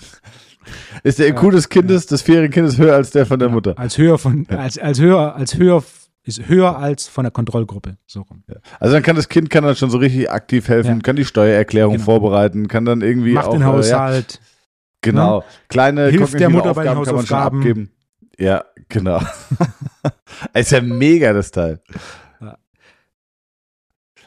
[1.04, 3.78] Ist der IQ des Kindes, des vierjährigen Kindes höher als der von der Mutter?
[3.78, 5.84] Als höher von, als, als höher, als höher,
[6.24, 7.98] ist höher als von der Kontrollgruppe.
[8.06, 8.44] So rum.
[8.80, 11.00] Also dann kann das Kind kann dann schon so richtig aktiv helfen, Ja.
[11.02, 12.06] kann die Steuererklärung Genau.
[12.06, 14.40] vorbereiten, kann dann irgendwie Macht auch den äh, ja, Haushalt.
[15.02, 17.58] genau kleine Hilft der Mutter bei den Hausaufgaben.
[17.60, 17.90] abgeben.
[18.40, 19.20] Ja, genau.
[20.54, 21.82] ist ja mega das Teil.
[22.42, 22.58] Ja.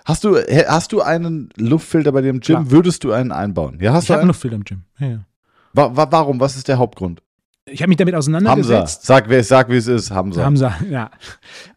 [0.04, 2.56] Hast du, hast du einen Luftfilter bei dir im Gym?
[2.56, 2.70] Klar.
[2.70, 3.78] Würdest du einen einbauen?
[3.80, 4.28] Ja, hast Ich habe einen?
[4.28, 4.82] noch Filter im Gym.
[4.98, 5.24] Ja, ja.
[5.72, 6.40] Wa wa warum?
[6.40, 7.22] Was ist der Hauptgrund?
[7.66, 8.30] Ich habe mich damit Hamza.
[8.30, 9.04] auseinandergesetzt.
[9.04, 10.10] Sag, wer, sag, wie es ist.
[10.10, 10.44] Hamza.
[10.44, 11.10] Hamza, ja.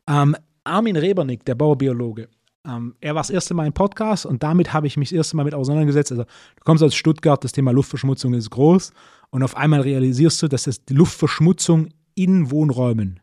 [0.08, 2.30] Ähm, Armin Rebernick, der Baubiologe,
[2.68, 5.36] ähm, er war das erste Mal im Podcast und damit habe ich mich das erste
[5.38, 6.12] Mal mit auseinandergesetzt.
[6.12, 8.91] Also, du kommst aus Stuttgart, das Thema Luftverschmutzung ist groß
[9.32, 13.20] und auf einmal realisierst du, dass das die Luftverschmutzung in Wohnräumen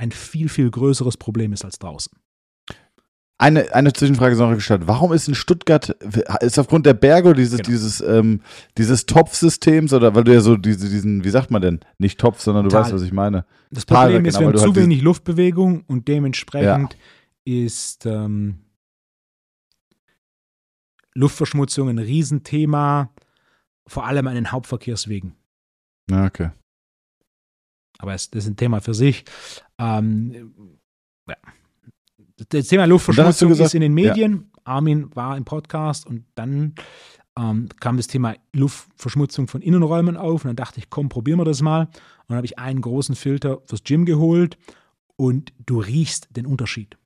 [0.00, 2.10] ein viel, viel größeres Problem ist als draußen.
[3.36, 4.82] Eine, eine Zwischenfrage ist noch gestellt.
[4.86, 5.90] Warum ist in Stuttgart,
[6.40, 7.68] ist aufgrund der Berge dieses, Genau.
[7.70, 8.40] dieses, ähm,
[8.76, 11.80] dieses Topfsystems oder weil du ja so diese, diesen, wie sagt man denn?
[11.98, 12.82] Nicht Topf, sondern du Tal.
[12.82, 13.44] weißt, was ich meine.
[13.70, 16.96] Das Problem weg, ist, wir haben zu halt wenig Luftbewegung und dementsprechend
[17.44, 18.60] ist ähm,
[21.14, 23.10] Luftverschmutzung ein Riesenthema,
[23.86, 25.34] vor allem an den Hauptverkehrswegen.
[26.10, 26.50] Ja, okay.
[28.00, 29.24] Aber es, das ist ein Thema für sich.
[29.78, 30.52] Ähm,
[31.28, 31.36] ja.
[32.48, 34.50] Das Thema Luftverschmutzung gesagt- ist in den Medien.
[34.64, 36.74] Armin war im Podcast und dann
[37.38, 40.44] ähm, kam das Thema Luftverschmutzung von Innenräumen auf.
[40.44, 41.82] Und dann dachte ich, komm, probieren wir das mal.
[41.82, 44.56] Und dann habe ich einen großen Filter fürs Gym geholt
[45.16, 46.96] und du riechst den Unterschied.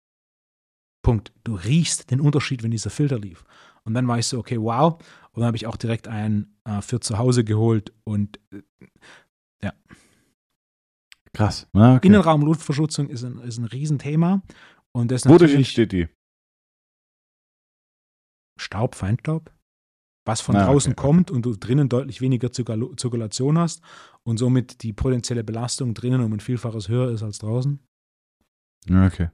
[1.02, 1.32] Punkt.
[1.44, 3.44] Du riechst den Unterschied, wenn dieser Filter lief.
[3.84, 4.94] Und dann war ich so, okay, wow.
[5.32, 8.62] Und dann habe ich auch direkt einen äh, für zu Hause geholt und äh,
[11.34, 11.68] Krass.
[11.74, 12.06] Ja, okay.
[12.06, 14.42] Innenraumluftverschmutzung ist ein, ist ein Riesenthema.
[14.92, 16.08] Und das Wodurch natürlich entsteht die?
[18.58, 19.52] Staub, Feinstaub,
[20.24, 21.02] was von Ah, draußen okay.
[21.02, 23.82] kommt und du drinnen deutlich weniger Zirkul- Zirkulation hast
[24.22, 27.80] und somit die potenzielle Belastung drinnen um ein Vielfaches höher ist als draußen.
[28.88, 29.30] Okay.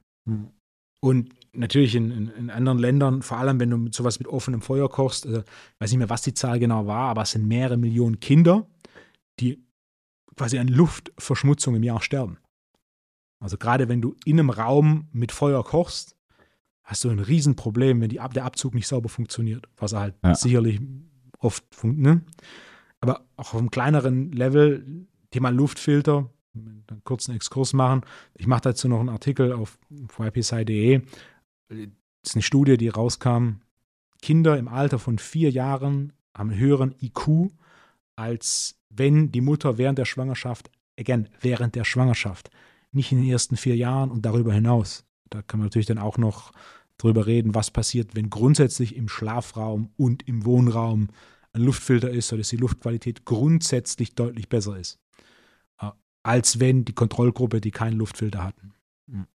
[1.03, 4.63] Und natürlich in, in, in, anderen Ländern, vor allem wenn du mit sowas mit offenem
[4.63, 7.47] Feuer kochst, also, ich weiß nicht mehr, was die Zahl genau war, aber es sind
[7.47, 8.67] mehrere Millionen Kinder,
[9.39, 9.63] die
[10.41, 12.39] quasi an Luftverschmutzung im Jahr sterben.
[13.41, 16.17] Also gerade wenn du in einem Raum mit Feuer kochst,
[16.83, 20.35] hast du ein Riesenproblem, wenn die, der Abzug nicht sauber funktioniert, was halt ja.
[20.35, 20.81] sicherlich
[21.41, 22.25] oft funktioniert.
[22.25, 22.33] Ne?
[23.01, 28.01] Aber auch auf einem kleineren Level, Thema Luftfilter, einen kurzen Exkurs machen.
[28.35, 29.79] Ich mache dazu noch einen Artikel auf
[30.19, 31.03] ypsi.de.
[31.69, 31.79] Das
[32.25, 33.57] ist eine Studie, die rauskam.
[34.23, 37.51] Kinder im Alter von vier Jahren haben einen höheren IQ,
[38.21, 42.51] als wenn die Mutter während der Schwangerschaft, again, während der Schwangerschaft,
[42.93, 45.07] nicht in den ersten vier Jahren und darüber hinaus.
[45.31, 46.53] Da kann man natürlich dann auch noch
[46.99, 51.09] drüber reden, was passiert, wenn grundsätzlich im Schlafraum und im Wohnraum
[51.55, 54.99] ein Luftfilter ist, sodass die Luftqualität grundsätzlich deutlich besser ist,
[55.81, 55.91] äh,
[56.23, 58.75] als wenn die Kontrollgruppe, die keinen Luftfilter hatten.
[59.11, 59.27] Hm.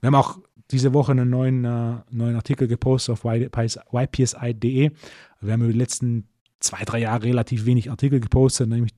[0.00, 0.38] Wir haben auch
[0.70, 4.90] diese Woche einen neuen, äh, neuen Artikel gepostet auf ypsi.de.
[5.40, 6.28] Wir haben über die letzten
[6.60, 8.92] zwei, drei Jahre relativ wenig Artikel gepostet, nämlich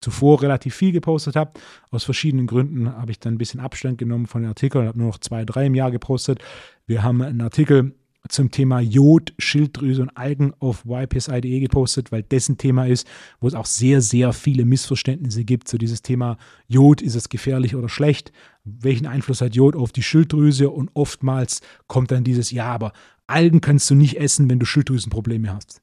[0.00, 1.52] zuvor relativ viel gepostet habe.
[1.90, 5.08] Aus verschiedenen Gründen habe ich dann ein bisschen Abstand genommen von den Artikeln, habe nur
[5.08, 6.40] noch zwei, drei im Jahr gepostet.
[6.86, 7.94] Wir haben einen Artikel
[8.28, 13.06] zum Thema Jod, Schilddrüse und Algen auf ypsi.de gepostet, weil dessen Thema ist,
[13.40, 15.68] wo es auch sehr, sehr viele Missverständnisse gibt.
[15.68, 18.32] So dieses Thema Jod, ist es gefährlich oder schlecht?
[18.64, 20.70] Welchen Einfluss hat Jod auf die Schilddrüse?
[20.70, 22.92] Und oftmals kommt dann dieses, ja, aber
[23.26, 25.82] Algen kannst du nicht essen, wenn du Schilddrüsenprobleme hast.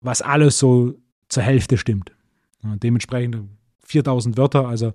[0.00, 0.94] Was alles so
[1.28, 2.12] zur Hälfte stimmt.
[2.62, 3.48] Dementsprechend
[3.84, 4.92] 4000 Wörter, also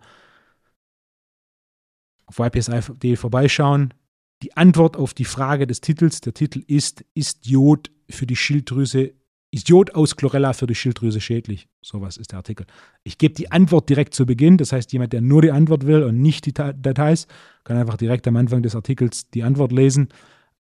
[2.26, 3.94] auf ypsi.de vorbeischauen,
[4.42, 9.14] die Antwort auf die Frage des Titels, der Titel ist, ist Jod für die Schilddrüse,
[9.52, 11.70] ist Jod aus Chlorella für die Schilddrüse schädlich?
[11.82, 12.66] Sowas ist der Artikel.
[13.04, 16.04] Ich gebe die Antwort direkt zu Beginn, das heißt, jemand, der nur die Antwort will
[16.04, 17.28] und nicht die Details,
[17.64, 20.10] kann einfach direkt am Anfang des Artikels die Antwort lesen.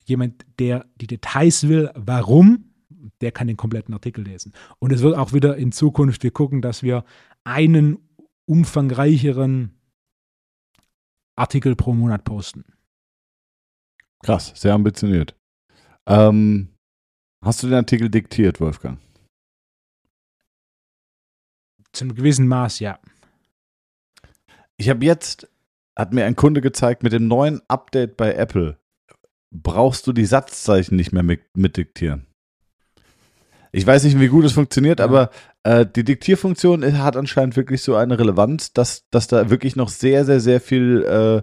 [0.05, 2.72] Jemand, der die Details will, warum,
[3.21, 4.53] der kann den kompletten Artikel lesen.
[4.79, 7.03] Und es wird auch wieder in Zukunft, wir gucken, dass wir
[7.43, 7.97] einen
[8.45, 9.71] umfangreicheren
[11.35, 12.65] Artikel pro Monat posten.
[14.23, 15.35] Krass, sehr ambitioniert.
[16.05, 16.69] Ähm,
[17.43, 18.99] hast du den Artikel diktiert, Wolfgang?
[21.91, 22.99] Zum gewissen Maß, ja.
[24.77, 25.49] Ich habe jetzt,
[25.97, 28.79] hat mir ein Kunde gezeigt, mit dem neuen Update bei Apple
[29.51, 32.25] brauchst du die Satzzeichen nicht mehr mit, mit diktieren.
[33.76, 35.05] Ich weiß nicht, wie gut es funktioniert, ja.
[35.05, 35.32] aber
[35.63, 40.26] äh, die Diktierfunktion hat anscheinend wirklich so eine Relevanz, dass, dass da wirklich noch sehr,
[40.26, 41.41] sehr, sehr viel äh,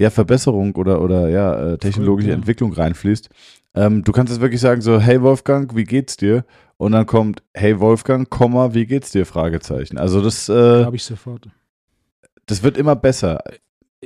[0.00, 2.36] ja, Verbesserung oder, oder ja, äh, technologische Voll.
[2.36, 3.28] Entwicklung reinfließt.
[3.74, 6.46] Ähm, du kannst jetzt wirklich sagen, so, hey Wolfgang, wie geht's dir?
[6.78, 9.26] Und dann kommt, hey Wolfgang, Komma, wie geht's dir?
[9.26, 9.98] Fragezeichen.
[9.98, 11.48] Also das äh, habe ich sofort.
[12.46, 13.42] Das wird immer besser.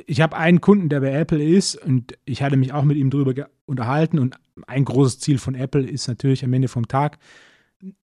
[0.07, 3.11] Ich habe einen Kunden, der bei Apple ist und ich hatte mich auch mit ihm
[3.11, 7.19] darüber unterhalten und ein großes Ziel von Apple ist natürlich am Ende vom Tag,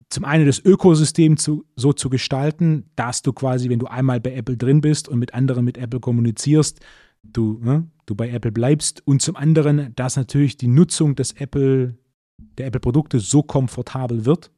[0.09, 4.35] zum einen das Ökosystem zu, so zu gestalten, dass du quasi, wenn du einmal bei
[4.35, 6.81] Apple drin bist und mit anderen mit Apple kommunizierst,
[7.23, 11.97] du, ne, du bei Apple bleibst und zum anderen, dass natürlich die Nutzung des Apple,
[12.39, 14.53] der Apple-Produkte so komfortabel wird,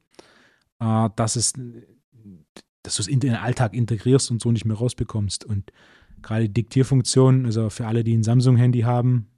[0.81, 1.55] äh, dass es,
[2.83, 5.45] dass du es in den Alltag integrierst und so nicht mehr rausbekommst.
[5.47, 5.73] Und
[6.21, 9.29] gerade die Diktierfunktion, also für alle, die ein Samsung-Handy haben,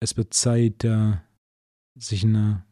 [0.00, 1.12] es wird Zeit, äh,
[1.94, 2.64] sich ein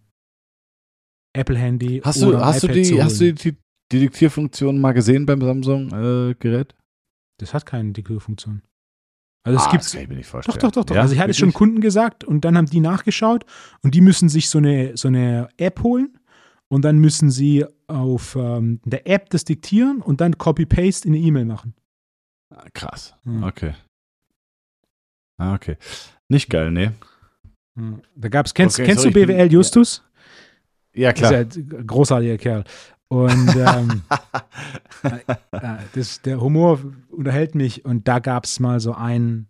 [1.34, 3.56] Apple-Handy hast du, hast du die, Hast du die,
[3.90, 6.72] die Diktierfunktion mal gesehen beim Samsung-Gerät?
[6.72, 6.76] Äh,
[7.38, 8.62] das hat keine Diktierfunktion.
[9.44, 10.58] Also es ah, gibt das kann ich mir nicht vorstellen.
[10.60, 10.94] Doch, doch, doch, doch.
[10.94, 13.44] Ja, also ich hatte es schon Kunden gesagt und dann haben die nachgeschaut
[13.82, 16.18] und die müssen sich so eine, so eine App holen
[16.68, 21.22] und dann müssen sie auf ähm, der App das diktieren und dann Copy-Paste in eine
[21.24, 21.74] E-Mail machen.
[22.54, 23.14] Ah, krass.
[23.24, 23.42] Hm.
[23.42, 23.74] Okay.
[25.38, 25.76] Ah, okay.
[26.28, 26.94] Nicht geil, ne?
[28.14, 30.04] Da gab's, kennst, okay, kennst sorry, du BWL Justus?
[30.94, 31.32] Ja, klar.
[31.32, 32.64] Ist ja ein großartiger Kerl.
[33.08, 34.02] Und ähm,
[35.02, 36.80] äh, äh, das, der Humor
[37.10, 39.48] unterhält mich und da gab es mal so ein,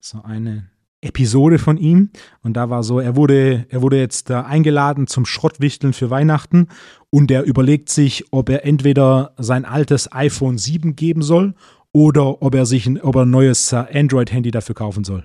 [0.00, 0.68] so eine
[1.00, 2.10] Episode von ihm
[2.42, 6.68] und da war so, er wurde, er wurde jetzt da eingeladen zum Schrottwichteln für Weihnachten
[7.08, 11.54] und er überlegt sich, ob er entweder sein altes iPhone 7 geben soll
[11.92, 15.24] oder ob er sich ein, ob er ein neues Android-Handy dafür kaufen soll.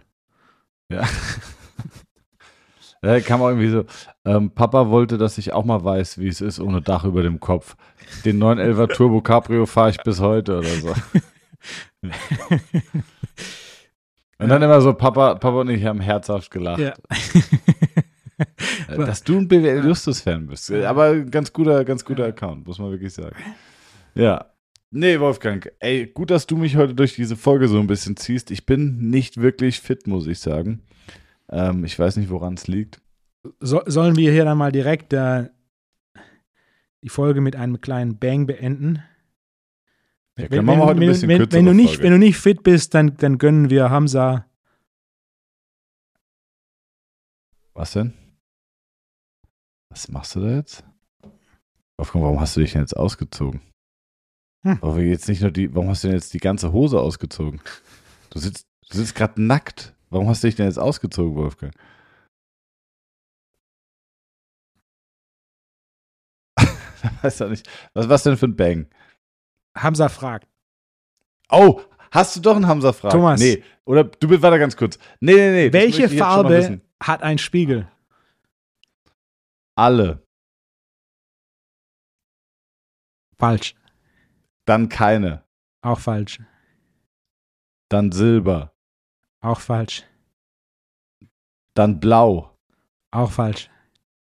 [0.90, 1.08] Ja.
[3.04, 3.84] Da kam auch irgendwie so,
[4.24, 7.42] ähm, Papa wollte, dass ich auch mal weiß, wie es ist ohne Dach über dem
[7.42, 7.76] Kopf.
[8.24, 10.94] Den 911er Turbo Cabrio fahre ich bis heute oder so.
[14.40, 16.80] Und dann immer so, Papa, Papa und ich haben herzhaft gelacht.
[16.80, 16.94] Ja.
[18.88, 20.72] Äh, dass du ein BWL Justus-Fan bist.
[20.72, 23.36] Aber ganz guter, ganz guter Account, muss man wirklich sagen.
[24.16, 24.46] Ja.
[24.92, 28.52] Nee, Wolfgang, ey, gut, dass du mich heute durch diese Folge so ein bisschen ziehst.
[28.52, 30.82] Ich bin nicht wirklich fit, muss ich sagen.
[31.54, 33.00] Ähm, ich weiß nicht, woran es liegt.
[33.60, 35.50] So, sollen wir hier dann mal direkt äh,
[37.04, 39.04] die Folge mit einem kleinen Bang beenden?
[40.38, 43.38] Ja, wenn, wenn, bisschen wenn, wenn, du nicht, wenn du nicht fit bist, dann, dann
[43.38, 44.48] gönnen wir Hamza.
[47.76, 48.14] Was denn?
[49.90, 50.84] Was machst du da jetzt?
[51.98, 53.62] Wolfgang, warum hast du dich denn jetzt ausgezogen?
[54.64, 54.80] Hm.
[54.82, 57.62] Warum, jetzt nicht nur die, warum hast du denn jetzt die ganze Hose ausgezogen?
[58.32, 59.94] Du sitzt, du sitzt gerade nackt.
[60.14, 61.74] Warum hast du dich denn jetzt ausgezogen, Wolfgang?
[67.24, 67.68] weiß doch nicht.
[67.96, 68.88] Was, was denn für ein Bang?
[69.76, 70.48] Hamza fragt.
[71.50, 73.14] Oh, hast du doch einen Hamza fragt?
[73.14, 73.40] Thomas.
[73.40, 75.00] Nee, oder du bist weiter ganz kurz.
[75.20, 75.74] Nee, nee, nee.
[75.74, 77.92] Welche Farbe hat ein Spiegel?
[79.76, 80.24] Alle.
[83.40, 83.74] Falsch.
[84.66, 85.44] Dann keine.
[85.82, 86.40] Auch falsch.
[87.90, 88.73] Dann Silber.
[89.44, 90.04] Auch falsch.
[91.76, 92.58] Dann Blau.
[93.12, 93.70] Auch falsch.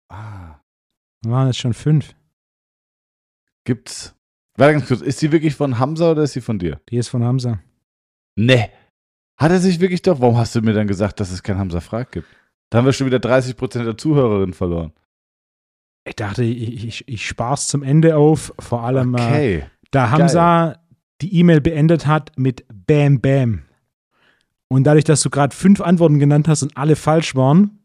[0.07, 0.55] Ah.
[1.21, 2.15] Wir waren jetzt schon fünf.
[3.65, 4.15] Gibt's.
[4.55, 6.79] Warte ganz kurz, ist die wirklich von Hamza oder ist sie von dir?
[6.89, 7.59] Die ist von Hamza.
[8.35, 8.69] Nee.
[9.37, 10.21] Hat er sich wirklich doch?
[10.21, 12.27] Warum hast du mir dann gesagt, dass es kein Hamza Frag gibt?
[12.69, 14.93] Da haben wir schon wieder 30% der Zuhörerinnen verloren.
[16.05, 18.53] Ich dachte, ich, ich, ich spare es zum Ende auf.
[18.57, 19.55] Vor allem, äh, okay.
[19.57, 20.79] äh, da Hamza Geil.
[21.21, 23.63] die E-Mail beendet hat mit Bam Bam.
[24.69, 27.79] Und dadurch, dass du gerade fünf Antworten genannt hast und alle falsch waren,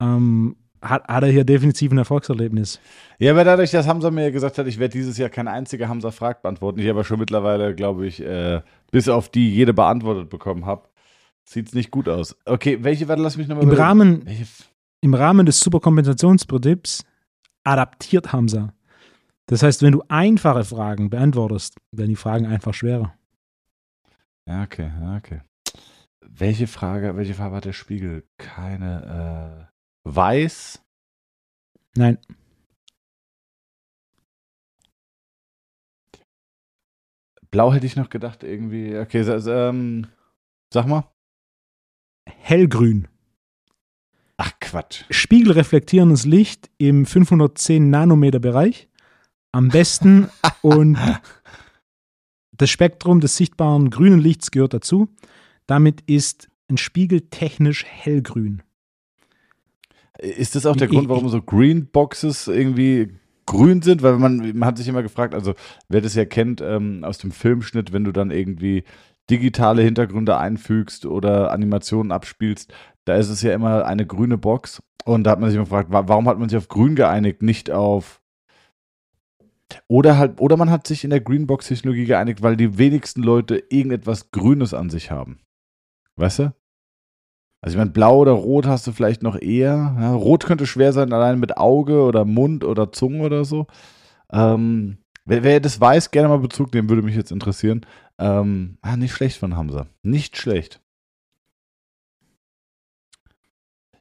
[0.00, 2.80] ähm, hat, hat er hier definitiv ein Erfolgserlebnis.
[3.18, 6.10] Ja, aber dadurch, dass Hamza mir gesagt hat, ich werde dieses Jahr kein einziger Hamza
[6.10, 10.66] fragt beantworten, ich aber schon mittlerweile, glaube ich, äh, bis auf die jede beantwortet bekommen
[10.66, 10.88] habe,
[11.44, 12.36] sieht es nicht gut aus.
[12.44, 14.24] Okay, welche, warte, lass mich nochmal Im Rahmen,
[15.00, 17.04] Im Rahmen des Superkompensationsprinzips
[17.64, 18.72] adaptiert Hamza.
[19.46, 23.12] Das heißt, wenn du einfache Fragen beantwortest, werden die Fragen einfach schwerer.
[24.46, 25.40] Ja, okay, ja, okay.
[26.24, 28.26] Welche Frage, welche Farbe hat der Spiegel?
[28.38, 30.82] Keine, äh, weiß?
[31.94, 32.18] Nein.
[37.50, 38.96] Blau hätte ich noch gedacht, irgendwie.
[38.96, 40.06] Okay, ähm,
[40.72, 41.04] sag mal.
[42.26, 43.08] Hellgrün.
[44.38, 45.04] Ach Quatsch.
[45.10, 48.88] Spiegelreflektierendes Licht im 510 Nanometer Bereich.
[49.52, 50.30] Am besten
[50.62, 50.98] und
[52.52, 55.08] das Spektrum des sichtbaren grünen Lichts gehört dazu.
[55.66, 58.62] Damit ist ein Spiegel technisch hellgrün.
[60.18, 63.14] Ist das auch der ich, Grund, warum so Greenboxes irgendwie
[63.46, 64.02] grün sind?
[64.02, 65.54] Weil man, man hat sich immer gefragt, also
[65.88, 68.84] wer das ja kennt ähm, aus dem Filmschnitt, wenn du dann irgendwie
[69.30, 72.72] digitale Hintergründe einfügst oder Animationen abspielst,
[73.04, 74.82] da ist es ja immer eine grüne Box.
[75.04, 77.70] Und da hat man sich immer gefragt, warum hat man sich auf grün geeinigt, nicht
[77.70, 78.22] auf
[79.88, 84.30] oder halt, oder man hat sich in der Greenbox-Technologie geeinigt, weil die wenigsten Leute irgendetwas
[84.30, 85.40] Grünes an sich haben.
[86.16, 86.54] Weißt du?
[87.62, 89.96] Also ich meine, blau oder rot hast du vielleicht noch eher.
[89.98, 93.68] Ja, rot könnte schwer sein, allein mit Auge oder Mund oder Zunge oder so.
[94.32, 97.86] Ähm, wer, wer, das weiß, gerne mal Bezug nehmen, würde mich jetzt interessieren.
[98.18, 99.86] Ähm, ah, nicht schlecht von Hamza.
[100.02, 100.80] Nicht schlecht.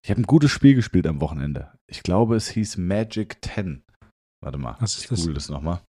[0.02, 1.72] Ich habe ein gutes Spiel gespielt am Wochenende.
[1.86, 3.84] Ich glaube, es hieß Magic 10.
[4.44, 5.82] Warte mal, Was ist ich google das, das nochmal.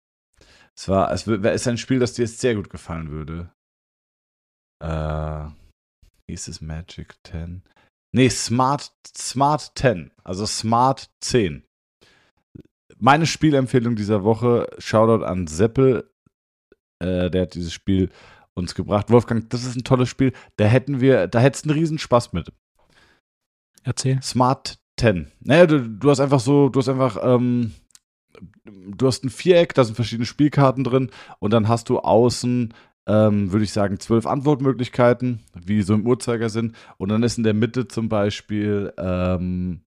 [0.76, 3.52] Es war, es ist ein Spiel, das dir jetzt sehr gut gefallen würde.
[4.82, 5.50] Äh,
[6.30, 7.62] hieß es Magic 10?
[8.12, 11.64] Nee, Smart, Smart 10, also Smart 10.
[12.98, 16.10] Meine Spielempfehlung dieser Woche, Shoutout an Seppel,
[16.98, 18.10] äh, der hat dieses Spiel
[18.54, 19.10] uns gebracht.
[19.10, 20.32] Wolfgang, das ist ein tolles Spiel.
[20.56, 22.52] Da hätten wir, da hättest du einen riesen Spaß mit.
[23.84, 24.20] Erzähl.
[24.22, 25.30] Smart 10.
[25.40, 27.72] Naja, du, du hast einfach so, du hast einfach, ähm,
[28.64, 32.74] du hast ein Viereck, da sind verschiedene Spielkarten drin und dann hast du außen,
[33.06, 36.74] ähm, würde ich sagen, zwölf Antwortmöglichkeiten, wie so im Uhrzeigersinn.
[36.98, 39.82] Und dann ist in der Mitte zum Beispiel, ähm,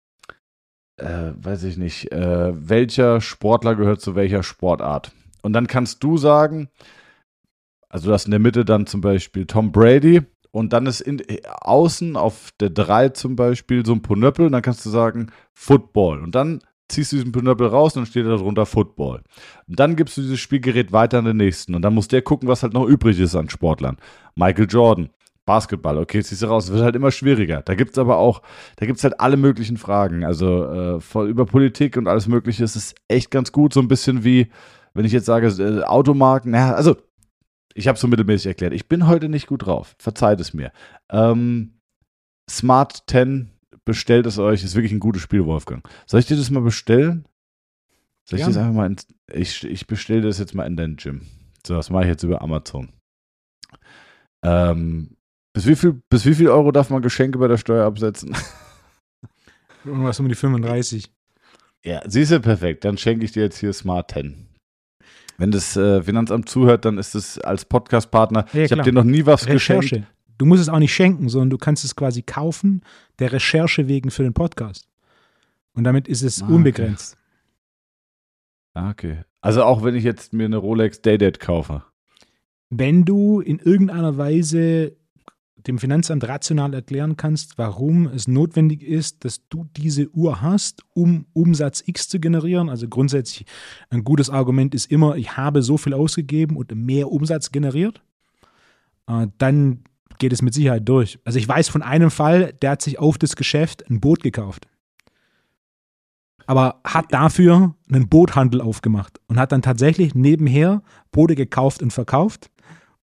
[0.97, 5.13] äh, weiß ich nicht, äh, welcher Sportler gehört zu welcher Sportart.
[5.43, 6.69] Und dann kannst du sagen,
[7.89, 11.23] also du hast in der Mitte dann zum Beispiel Tom Brady und dann ist in,
[11.45, 16.23] außen auf der 3 zum Beispiel so ein Ponöppel und dann kannst du sagen Football.
[16.23, 19.22] Und dann ziehst du diesen Pinöppel raus und dann steht da drunter Football.
[19.68, 22.49] Und dann gibst du dieses Spielgerät weiter an den nächsten und dann muss der gucken,
[22.49, 23.97] was halt noch übrig ist an Sportlern.
[24.34, 25.11] Michael Jordan,
[25.47, 26.66] Basketball, okay, ziehst du raus.
[26.66, 27.62] Es wird halt immer schwieriger.
[27.62, 28.43] Da gibt es aber auch,
[28.76, 30.24] da gibt es halt alle möglichen Fragen.
[30.24, 32.62] Also äh, voll über Politik und alles Mögliche.
[32.62, 34.51] Es ist echt ganz gut, so ein bisschen wie,
[34.95, 36.97] wenn ich jetzt sage, äh, Automarken, naja, also
[37.74, 38.74] ich habe es so mittelmäßig erklärt.
[38.74, 39.95] Ich bin heute nicht gut drauf.
[39.99, 40.72] Verzeiht es mir.
[41.11, 41.80] Ähm,
[42.49, 43.51] Smart 10
[43.91, 44.62] bestellt es euch.
[44.62, 45.86] Ist wirklich ein gutes Spiel, Wolfgang.
[46.07, 47.26] Soll ich dir das mal bestellen?
[48.24, 48.47] Soll ich ja.
[48.47, 48.97] das einfach mal in,
[49.32, 51.22] ich, ich bestelle das jetzt mal in dein Gym.
[51.66, 52.93] So, das mache ich jetzt über Amazon.
[54.45, 55.16] Ähm,
[55.53, 58.36] bis wie viel, bis wie viel Euro darf man Geschenke bei der Steuer absetzen?
[59.84, 61.12] Irgendwas um die 35.
[61.84, 62.84] Ja, siehst du, perfekt.
[62.84, 64.47] Dann schenke ich dir jetzt hier Smart 10.
[65.38, 68.45] Wenn das äh, Finanzamt zuhört, dann ist es als Podcast-Partner.
[68.53, 69.80] Ja, ich habe dir noch nie was Recherche.
[69.80, 70.09] geschenkt.
[70.41, 72.80] Du musst es auch nicht schenken, sondern du kannst es quasi kaufen,
[73.18, 74.88] der Recherche wegen für den Podcast.
[75.74, 76.55] Und damit ist es Ah, okay.
[76.55, 77.18] unbegrenzt.
[78.72, 79.18] Ah, okay.
[79.43, 81.84] Also auch wenn ich jetzt mir eine Rolex Daydate kaufe.
[82.70, 84.97] Wenn du in irgendeiner Weise
[85.66, 91.26] dem Finanzamt rational erklären kannst, warum es notwendig ist, dass du diese Uhr hast, um
[91.34, 92.70] Umsatz X zu generieren.
[92.70, 93.45] Also grundsätzlich
[93.91, 98.01] ein gutes Argument ist immer, ich habe so viel ausgegeben und mehr Umsatz generiert.
[99.07, 99.84] Äh, Dann
[100.21, 101.18] geht es mit Sicherheit durch.
[101.25, 104.68] Also ich weiß von einem Fall, der hat sich auf das Geschäft ein Boot gekauft.
[106.47, 112.51] Aber hat dafür einen Boothandel aufgemacht und hat dann tatsächlich nebenher Boote gekauft und verkauft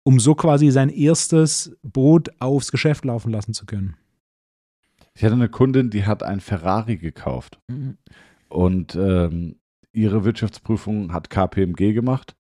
[0.04, 3.96] um so quasi sein erstes Boot aufs Geschäft laufen lassen zu können.
[5.14, 7.60] Ich hatte eine Kundin, die hat ein Ferrari gekauft.
[8.50, 9.58] Und ähm,
[9.92, 12.36] ihre Wirtschaftsprüfung hat KPMG gemacht.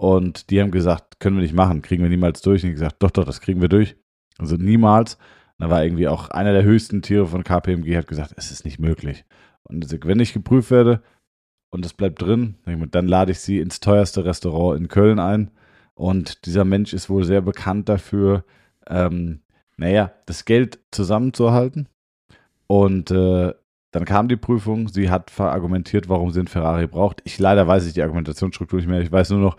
[0.00, 2.62] Und die haben gesagt, können wir nicht machen, kriegen wir niemals durch.
[2.62, 3.96] Und ich gesagt, doch, doch, das kriegen wir durch.
[4.38, 5.18] Also niemals.
[5.58, 8.78] Da war irgendwie auch einer der höchsten Tiere von KPMG, hat gesagt, es ist nicht
[8.78, 9.26] möglich.
[9.62, 11.02] Und wenn ich geprüft werde
[11.68, 15.50] und es bleibt drin, dann lade ich sie ins teuerste Restaurant in Köln ein.
[15.92, 18.46] Und dieser Mensch ist wohl sehr bekannt dafür,
[18.88, 19.42] ähm,
[19.76, 21.90] naja, das Geld zusammenzuhalten.
[22.66, 23.52] Und äh,
[23.90, 27.20] dann kam die Prüfung, sie hat verargumentiert, warum sie einen Ferrari braucht.
[27.24, 29.02] Ich leider weiß ich die Argumentationsstruktur nicht mehr.
[29.02, 29.56] Ich weiß nur noch,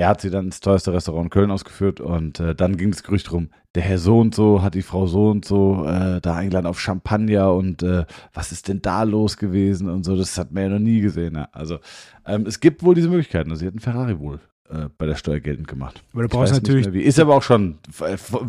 [0.00, 3.02] er hat sie dann ins teuerste Restaurant in Köln ausgeführt und äh, dann ging das
[3.02, 6.34] Gerücht rum, der Herr so und so hat die Frau so und so äh, da
[6.36, 10.52] eingeladen auf Champagner und äh, was ist denn da los gewesen und so, das hat
[10.52, 11.34] man ja noch nie gesehen.
[11.34, 11.48] Ja.
[11.52, 11.78] Also
[12.26, 13.50] ähm, es gibt wohl diese Möglichkeiten.
[13.50, 14.40] Also sie hat einen Ferrari wohl
[14.70, 16.02] äh, bei der Steuer geltend gemacht.
[16.12, 17.04] Aber du brauchst natürlich, mehr.
[17.04, 17.78] Ist aber auch schon,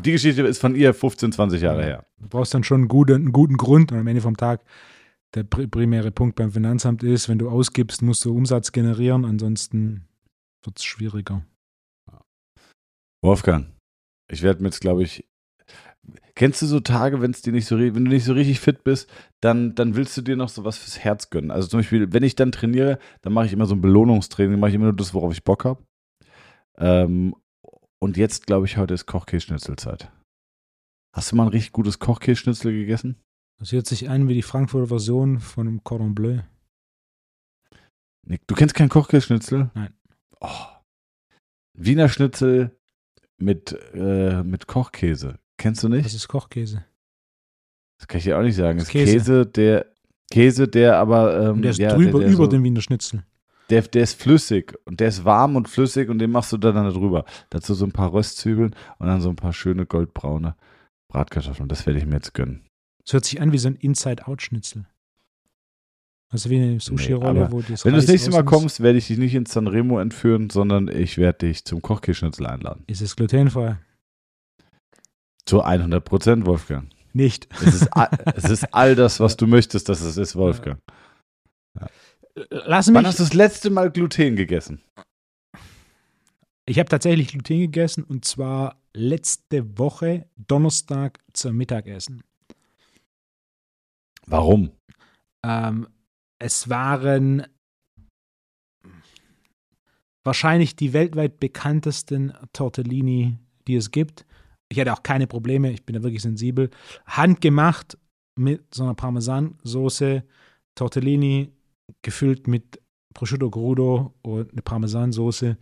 [0.06, 2.06] die Geschichte ist von ihr 15, 20 Jahre her.
[2.20, 4.62] du brauchst dann schon einen guten, einen guten Grund und am Ende vom Tag
[5.36, 10.06] der pri- primäre Punkt beim Finanzamt ist, wenn du ausgibst, musst du Umsatz generieren, ansonsten
[10.64, 11.46] wird es schwieriger.
[13.24, 13.68] Wolfgang,
[14.32, 15.28] ich werde mir jetzt, glaube ich,
[16.36, 18.84] kennst du so Tage, wenn es dir nicht so, wenn du nicht so richtig fit
[18.84, 19.10] bist,
[19.42, 21.52] dann, dann willst du dir noch so was fürs Herz gönnen.
[21.52, 24.70] Also zum Beispiel, wenn ich dann trainiere, dann mache ich immer so ein Belohnungstraining, mache
[24.70, 25.84] ich immer nur das, worauf ich Bock habe.
[26.78, 27.36] Ähm,
[28.00, 30.12] und jetzt, glaube ich, heute ist Kochkässchnitzelzeit.
[31.16, 33.22] Hast du mal ein richtig gutes Kochkässchnitzel gegessen?
[33.60, 36.40] Das hört sich an wie die Frankfurter Version von einem Cordon Bleu.
[38.26, 39.70] Nick, du kennst kein Kochkässchnitzel?
[39.76, 39.94] Nein.
[40.42, 40.50] Oh.
[41.78, 42.78] Wiener Schnitzel
[43.38, 45.40] mit, äh, mit Kochkäse.
[45.58, 46.06] Kennst du nicht?
[46.06, 46.84] Das ist Kochkäse.
[47.98, 48.80] Das kann ich dir auch nicht sagen.
[48.80, 49.14] Das ist Käse.
[49.14, 49.86] Käse, der
[50.32, 53.24] Käse, der aber ähm, der ist ja, drüber, der, der, über so, dem Wiener Schnitzel.
[53.70, 56.76] der, der ist flüssig und der ist warm und flüssig und den machst du dann
[56.76, 57.26] da drüber.
[57.50, 60.56] Dazu so ein paar Röstzwiebeln und dann so ein paar schöne goldbraune
[61.10, 61.70] Bratkartoffeln.
[61.70, 62.66] Das werde ich mir jetzt gönnen.
[63.06, 64.88] Das hört sich an wie so ein Inside-Out-Schnitzel.
[66.32, 68.98] Also wie eine Sushi-Rolle, aber wo das Wenn du das Reis nächste Mal kommst, werde
[68.98, 72.86] ich dich nicht ins Sanremo entführen, sondern ich werde dich zum Kochkässchnitzel einladen.
[72.88, 73.78] Ist es glutenfrei?
[75.46, 76.90] Zu 100 Prozent, Wolfgang.
[77.12, 77.50] Nicht.
[77.62, 80.80] Es ist, all, es ist all das, was du möchtest, dass es ist, Wolfgang.
[82.50, 83.08] Lass Wann mich.
[83.08, 84.82] hast du das letzte Mal Gluten gegessen?
[86.66, 92.24] Ich habe tatsächlich Gluten gegessen und zwar letzte Woche Donnerstag zum Mittagessen.
[94.28, 94.72] Warum?
[95.44, 95.88] Ähm,
[96.42, 97.46] es waren
[100.24, 103.38] wahrscheinlich die weltweit bekanntesten Tortellini,
[103.68, 104.26] die es gibt.
[104.70, 106.72] Ich hatte auch keine Probleme, ich bin da wirklich sensibel.
[107.06, 107.98] Handgemacht
[108.36, 110.24] mit so einer Parmesansoße,
[110.74, 111.52] Tortellini
[112.02, 112.82] gefüllt mit
[113.14, 115.58] Prosciutto Crudo und eine Parmesansoße.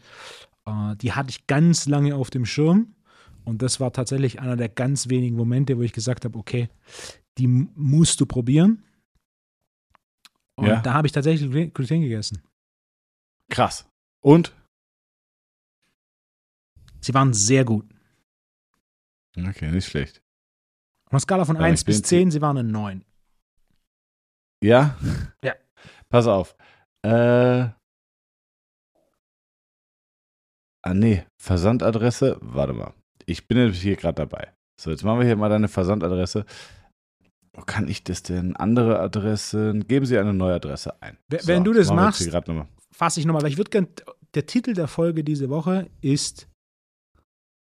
[0.65, 2.95] Äh, die hatte ich ganz lange auf dem Schirm.
[3.43, 6.69] Und das war tatsächlich einer der ganz wenigen Momente, wo ich gesagt habe, okay,
[7.38, 8.84] die musst du probieren.
[10.60, 10.82] Und Ja.
[10.82, 12.41] da habe ich tatsächlich Gluten- gegessen.
[13.49, 13.89] Krass.
[14.22, 14.53] Und?
[17.01, 17.86] Sie waren sehr gut.
[19.38, 20.22] Okay, nicht schlecht.
[21.05, 23.05] Auf einer Skala von Aber 1 ich bin bis 10, sie waren eine 9.
[24.62, 24.97] Ja?
[25.43, 25.55] Ja.
[26.10, 26.55] Pass auf.
[27.03, 27.70] Äh.
[30.82, 31.26] Ah, nee.
[31.38, 32.38] Versandadresse.
[32.41, 32.93] Warte mal.
[33.26, 34.53] Ich bin nämlich hier gerade dabei.
[34.80, 36.45] So, jetzt machen wir hier mal deine Versandadresse.
[37.60, 38.55] Wo kann ich das denn?
[38.55, 39.88] Andere Adressen.
[39.88, 41.18] Geben Sie eine neue Adresse ein.
[41.28, 42.22] Wenn- So, wenn du das machst-.
[42.91, 43.88] Fasse ich nochmal, weil ich würde gern,
[44.34, 46.47] der Titel der Folge diese Woche ist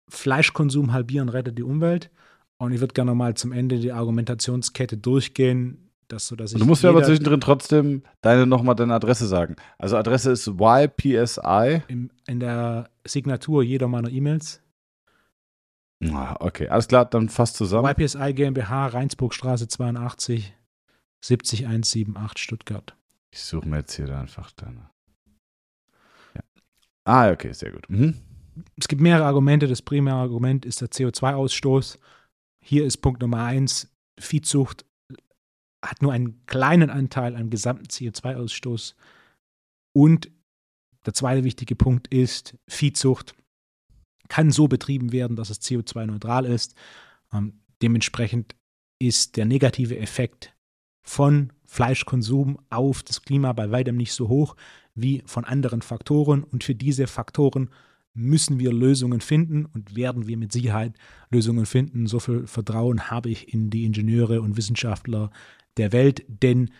[0.08, 2.10] Fleischkonsum halbieren rettet die Umwelt.
[2.58, 6.82] Und ich würde gerne nochmal zum Ende die Argumentationskette durchgehen, Das, so, dass du musst
[6.82, 9.56] mir aber zwischendrin trotzdem deine nochmal deine Adresse sagen.
[9.78, 11.82] Also Adresse ist YPSI.
[11.88, 14.60] In, in der Signatur jeder meiner E-Mails.
[16.10, 17.88] Ah, okay, alles klar, dann fast zusammen.
[17.88, 20.54] YPSI GmbH, Rheinsburgstraße 82,
[21.20, 22.96] 70178 Stuttgart.
[23.30, 24.90] Ich suche mir jetzt hier einfach deine.
[26.34, 26.42] Ja.
[27.04, 27.88] Ah, okay, sehr gut.
[27.88, 28.14] Mhm.
[28.76, 29.68] Es gibt mehrere Argumente.
[29.68, 31.98] Das primäre Argument ist der CO2-Ausstoß.
[32.60, 34.84] Hier ist Punkt Nummer eins: Viehzucht
[35.84, 38.94] hat nur einen kleinen Anteil am gesamten CO2-Ausstoß.
[39.94, 40.30] Und
[41.06, 43.34] der zweite wichtige Punkt ist, Viehzucht
[44.32, 46.74] kann so betrieben werden, dass es CO2-neutral ist.
[47.34, 48.56] Ähm, dementsprechend
[48.98, 50.54] ist der negative Effekt
[51.02, 54.56] von Fleischkonsum auf das Klima bei weitem nicht so hoch
[54.94, 56.44] wie von anderen Faktoren.
[56.44, 57.68] Und für diese Faktoren
[58.14, 60.94] müssen wir Lösungen finden und werden wir mit Sicherheit
[61.30, 62.06] Lösungen finden.
[62.06, 65.30] So viel Vertrauen habe ich in die Ingenieure und Wissenschaftler
[65.76, 66.70] der Welt, denn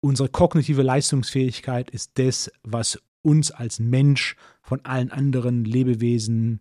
[0.00, 6.60] unsere kognitive Leistungsfähigkeit ist das, was uns als Mensch von allen anderen Lebewesen,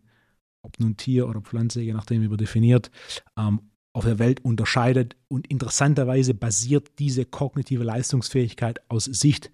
[0.61, 2.91] ob nun Tier oder Pflanze, je nachdem wie man definiert,
[3.37, 3.61] ähm,
[3.93, 5.15] auf der Welt unterscheidet.
[5.27, 9.51] Und interessanterweise basiert diese kognitive Leistungsfähigkeit aus Sicht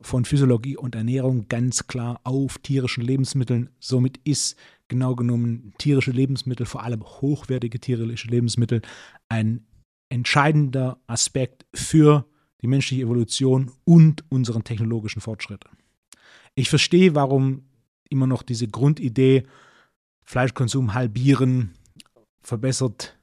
[0.00, 3.70] von Physiologie und Ernährung ganz klar auf tierischen Lebensmitteln.
[3.80, 4.56] Somit ist
[4.88, 8.82] genau genommen tierische Lebensmittel, vor allem hochwertige tierische Lebensmittel,
[9.28, 9.66] ein
[10.08, 12.26] entscheidender Aspekt für
[12.62, 15.64] die menschliche Evolution und unseren technologischen Fortschritt.
[16.56, 17.68] Ich verstehe, warum
[18.08, 19.44] immer noch diese Grundidee,
[20.24, 21.74] Fleischkonsum halbieren,
[22.40, 23.16] verbessert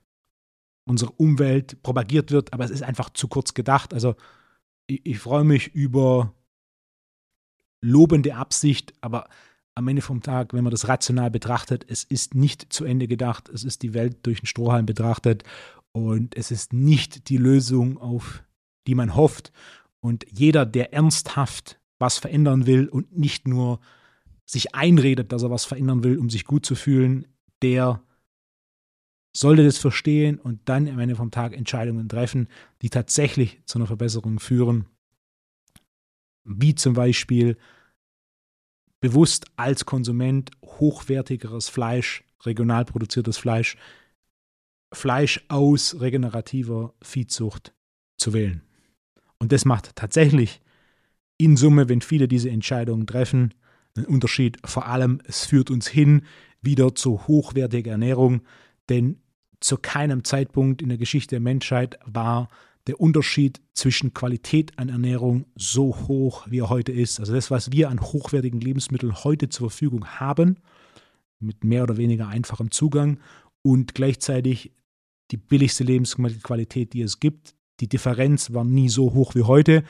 [0.86, 3.94] unsere Umwelt, propagiert wird, aber es ist einfach zu kurz gedacht.
[3.94, 4.16] Also
[4.88, 6.34] ich, ich freue mich über
[7.82, 9.28] lobende Absicht, aber
[9.76, 13.50] am Ende vom Tag, wenn man das rational betrachtet, es ist nicht zu Ende gedacht,
[13.50, 15.44] es ist die Welt durch den Strohhalm betrachtet
[15.92, 18.44] und es ist nicht die Lösung, auf
[18.88, 19.52] die man hofft.
[20.02, 23.80] Und jeder, der ernsthaft was verändern will und nicht nur
[24.46, 27.26] sich einredet, dass er was verändern will, um sich gut zu fühlen,
[27.62, 28.04] der
[29.36, 32.50] sollte das verstehen und dann am Ende vom Tag Entscheidungen treffen,
[32.82, 34.86] die tatsächlich zu einer Verbesserung führen.
[36.44, 37.58] Wie zum Beispiel
[39.00, 43.78] bewusst als Konsument hochwertigeres Fleisch, regional produziertes Fleisch,
[44.92, 47.74] Fleisch aus regenerativer Viehzucht
[48.18, 48.62] zu wählen.
[49.40, 50.62] Und das macht tatsächlich
[51.38, 53.54] in Summe, wenn viele diese Entscheidungen treffen,
[53.96, 54.58] einen Unterschied.
[54.66, 56.24] Vor allem, es führt uns hin
[56.62, 58.42] wieder zu hochwertiger Ernährung,
[58.90, 59.18] denn
[59.60, 62.50] zu keinem Zeitpunkt in der Geschichte der Menschheit war
[62.88, 67.20] der Unterschied zwischen Qualität an Ernährung so hoch, wie er heute ist.
[67.20, 70.58] Also das, was wir an hochwertigen Lebensmitteln heute zur Verfügung haben,
[71.40, 73.20] mit mehr oder weniger einfachem Zugang
[73.62, 74.72] und gleichzeitig
[75.32, 77.56] die billigste Lebensqualität, die es gibt.
[77.80, 79.84] Die Differenz war nie so hoch wie heute.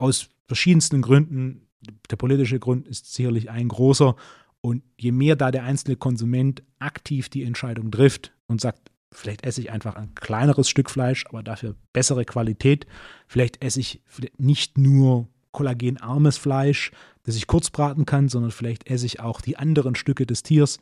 [0.00, 1.68] Aus verschiedensten Gründen.
[2.10, 4.16] Der politische Grund ist sicherlich ein großer.
[4.62, 9.60] Und je mehr da der einzelne Konsument aktiv die Entscheidung trifft und sagt, vielleicht esse
[9.60, 12.86] ich einfach ein kleineres Stück Fleisch, aber dafür bessere Qualität.
[13.26, 14.02] Vielleicht esse ich
[14.38, 16.92] nicht nur kollagenarmes Fleisch,
[17.24, 20.78] das ich kurz braten kann, sondern vielleicht esse ich auch die anderen Stücke des Tiers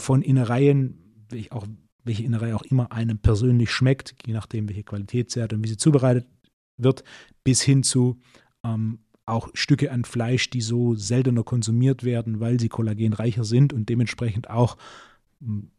[0.00, 1.66] von Innereien, auch
[2.02, 5.68] welche Innerei auch immer einem persönlich schmeckt, je nachdem, welche Qualität sie hat und wie
[5.68, 6.26] sie zubereitet
[6.76, 7.04] wird,
[7.44, 8.18] bis hin zu
[8.64, 13.88] ähm, auch Stücke an Fleisch, die so seltener konsumiert werden, weil sie kollagenreicher sind und
[13.88, 14.76] dementsprechend auch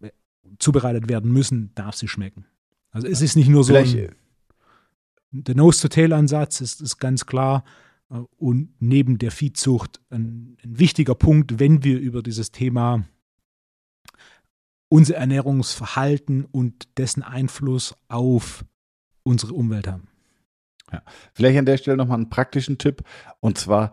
[0.01, 0.09] äh,
[0.59, 2.45] zubereitet werden müssen, darf sie schmecken.
[2.91, 4.15] Also es ist nicht nur so ein,
[5.31, 7.63] der Nose-to-Tail-Ansatz ist, ist ganz klar
[8.09, 13.05] äh, und neben der Viehzucht ein, ein wichtiger Punkt, wenn wir über dieses Thema
[14.87, 18.63] unser Ernährungsverhalten und dessen Einfluss auf
[19.23, 20.07] unsere Umwelt haben.
[20.91, 21.01] Ja.
[21.33, 23.01] Vielleicht an der Stelle nochmal einen praktischen Tipp
[23.39, 23.91] und zwar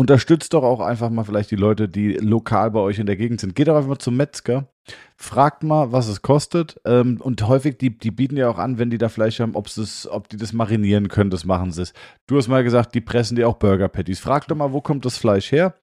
[0.00, 3.40] unterstützt doch auch einfach mal vielleicht die Leute, die lokal bei euch in der Gegend
[3.40, 3.54] sind.
[3.54, 4.68] Geht doch einfach mal zum Metzger,
[5.16, 8.88] fragt mal, was es kostet ähm, und häufig, die, die bieten ja auch an, wenn
[8.88, 11.92] die da Fleisch haben, es, ob die das marinieren können, das machen sie es.
[12.26, 14.20] Du hast mal gesagt, die pressen dir auch Burger Patties.
[14.20, 15.74] Frag doch mal, wo kommt das Fleisch her?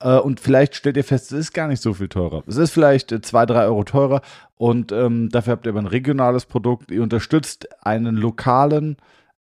[0.00, 2.44] Äh, und vielleicht stellt ihr fest, es ist gar nicht so viel teurer.
[2.46, 4.20] Es ist vielleicht äh, zwei, drei Euro teurer
[4.56, 6.90] und ähm, dafür habt ihr aber ein regionales Produkt.
[6.90, 8.96] Ihr unterstützt einen lokalen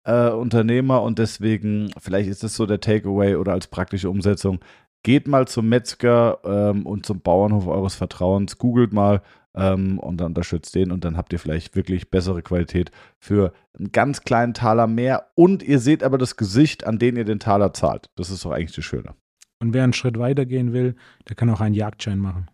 [0.04, 4.60] äh, Unternehmer und deswegen, vielleicht ist das so der Takeaway oder als praktische Umsetzung.
[5.02, 9.22] Geht mal zum Metzger ähm, und zum Bauernhof eures Vertrauens, googelt mal
[9.54, 13.92] ähm, und dann unterstützt den und dann habt ihr vielleicht wirklich bessere Qualität für einen
[13.92, 17.72] ganz kleinen Taler mehr und ihr seht aber das Gesicht, an dem ihr den Taler
[17.72, 18.10] zahlt.
[18.16, 19.14] Das ist doch eigentlich das Schöne.
[19.58, 20.96] Und wer einen Schritt weiter gehen will,
[21.28, 22.48] der kann auch einen Jagdschein machen.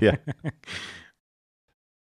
[0.00, 0.14] ja.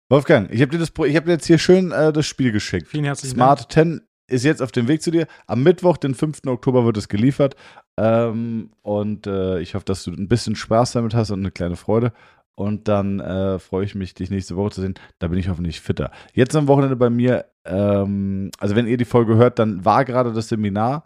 [0.10, 2.52] Wolfgang, ich habe dir, das Pro- ich hab dir jetzt hier schön äh, das Spiel
[2.52, 2.88] geschickt.
[2.88, 5.28] Vielen herzlichen Smart 10 ist jetzt auf dem Weg zu dir.
[5.48, 6.42] Am Mittwoch, den 5.
[6.48, 7.56] Oktober, wird es geliefert.
[7.98, 11.76] Ähm, und äh, ich hoffe, dass du ein bisschen Spaß damit hast und eine kleine
[11.76, 12.14] Freude.
[12.56, 14.96] Und dann äh, freue ich mich, dich nächste Woche zu sehen.
[15.20, 16.12] Da bin ich hoffentlich fitter.
[16.34, 20.34] Jetzt am Wochenende bei mir, ähm, also wenn ihr die Folge hört, dann war gerade
[20.34, 21.06] das Seminar.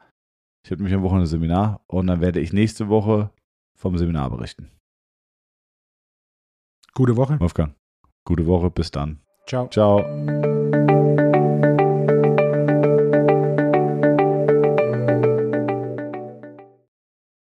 [0.64, 3.32] Ich hatte mich am Wochenende Seminar und dann werde ich nächste Woche
[3.78, 4.70] vom Seminar berichten.
[6.94, 7.40] Gute Woche.
[7.40, 7.74] Wolfgang,
[8.26, 9.20] gute Woche, bis dann.
[9.48, 9.68] Ciao.
[9.70, 10.51] Ciao.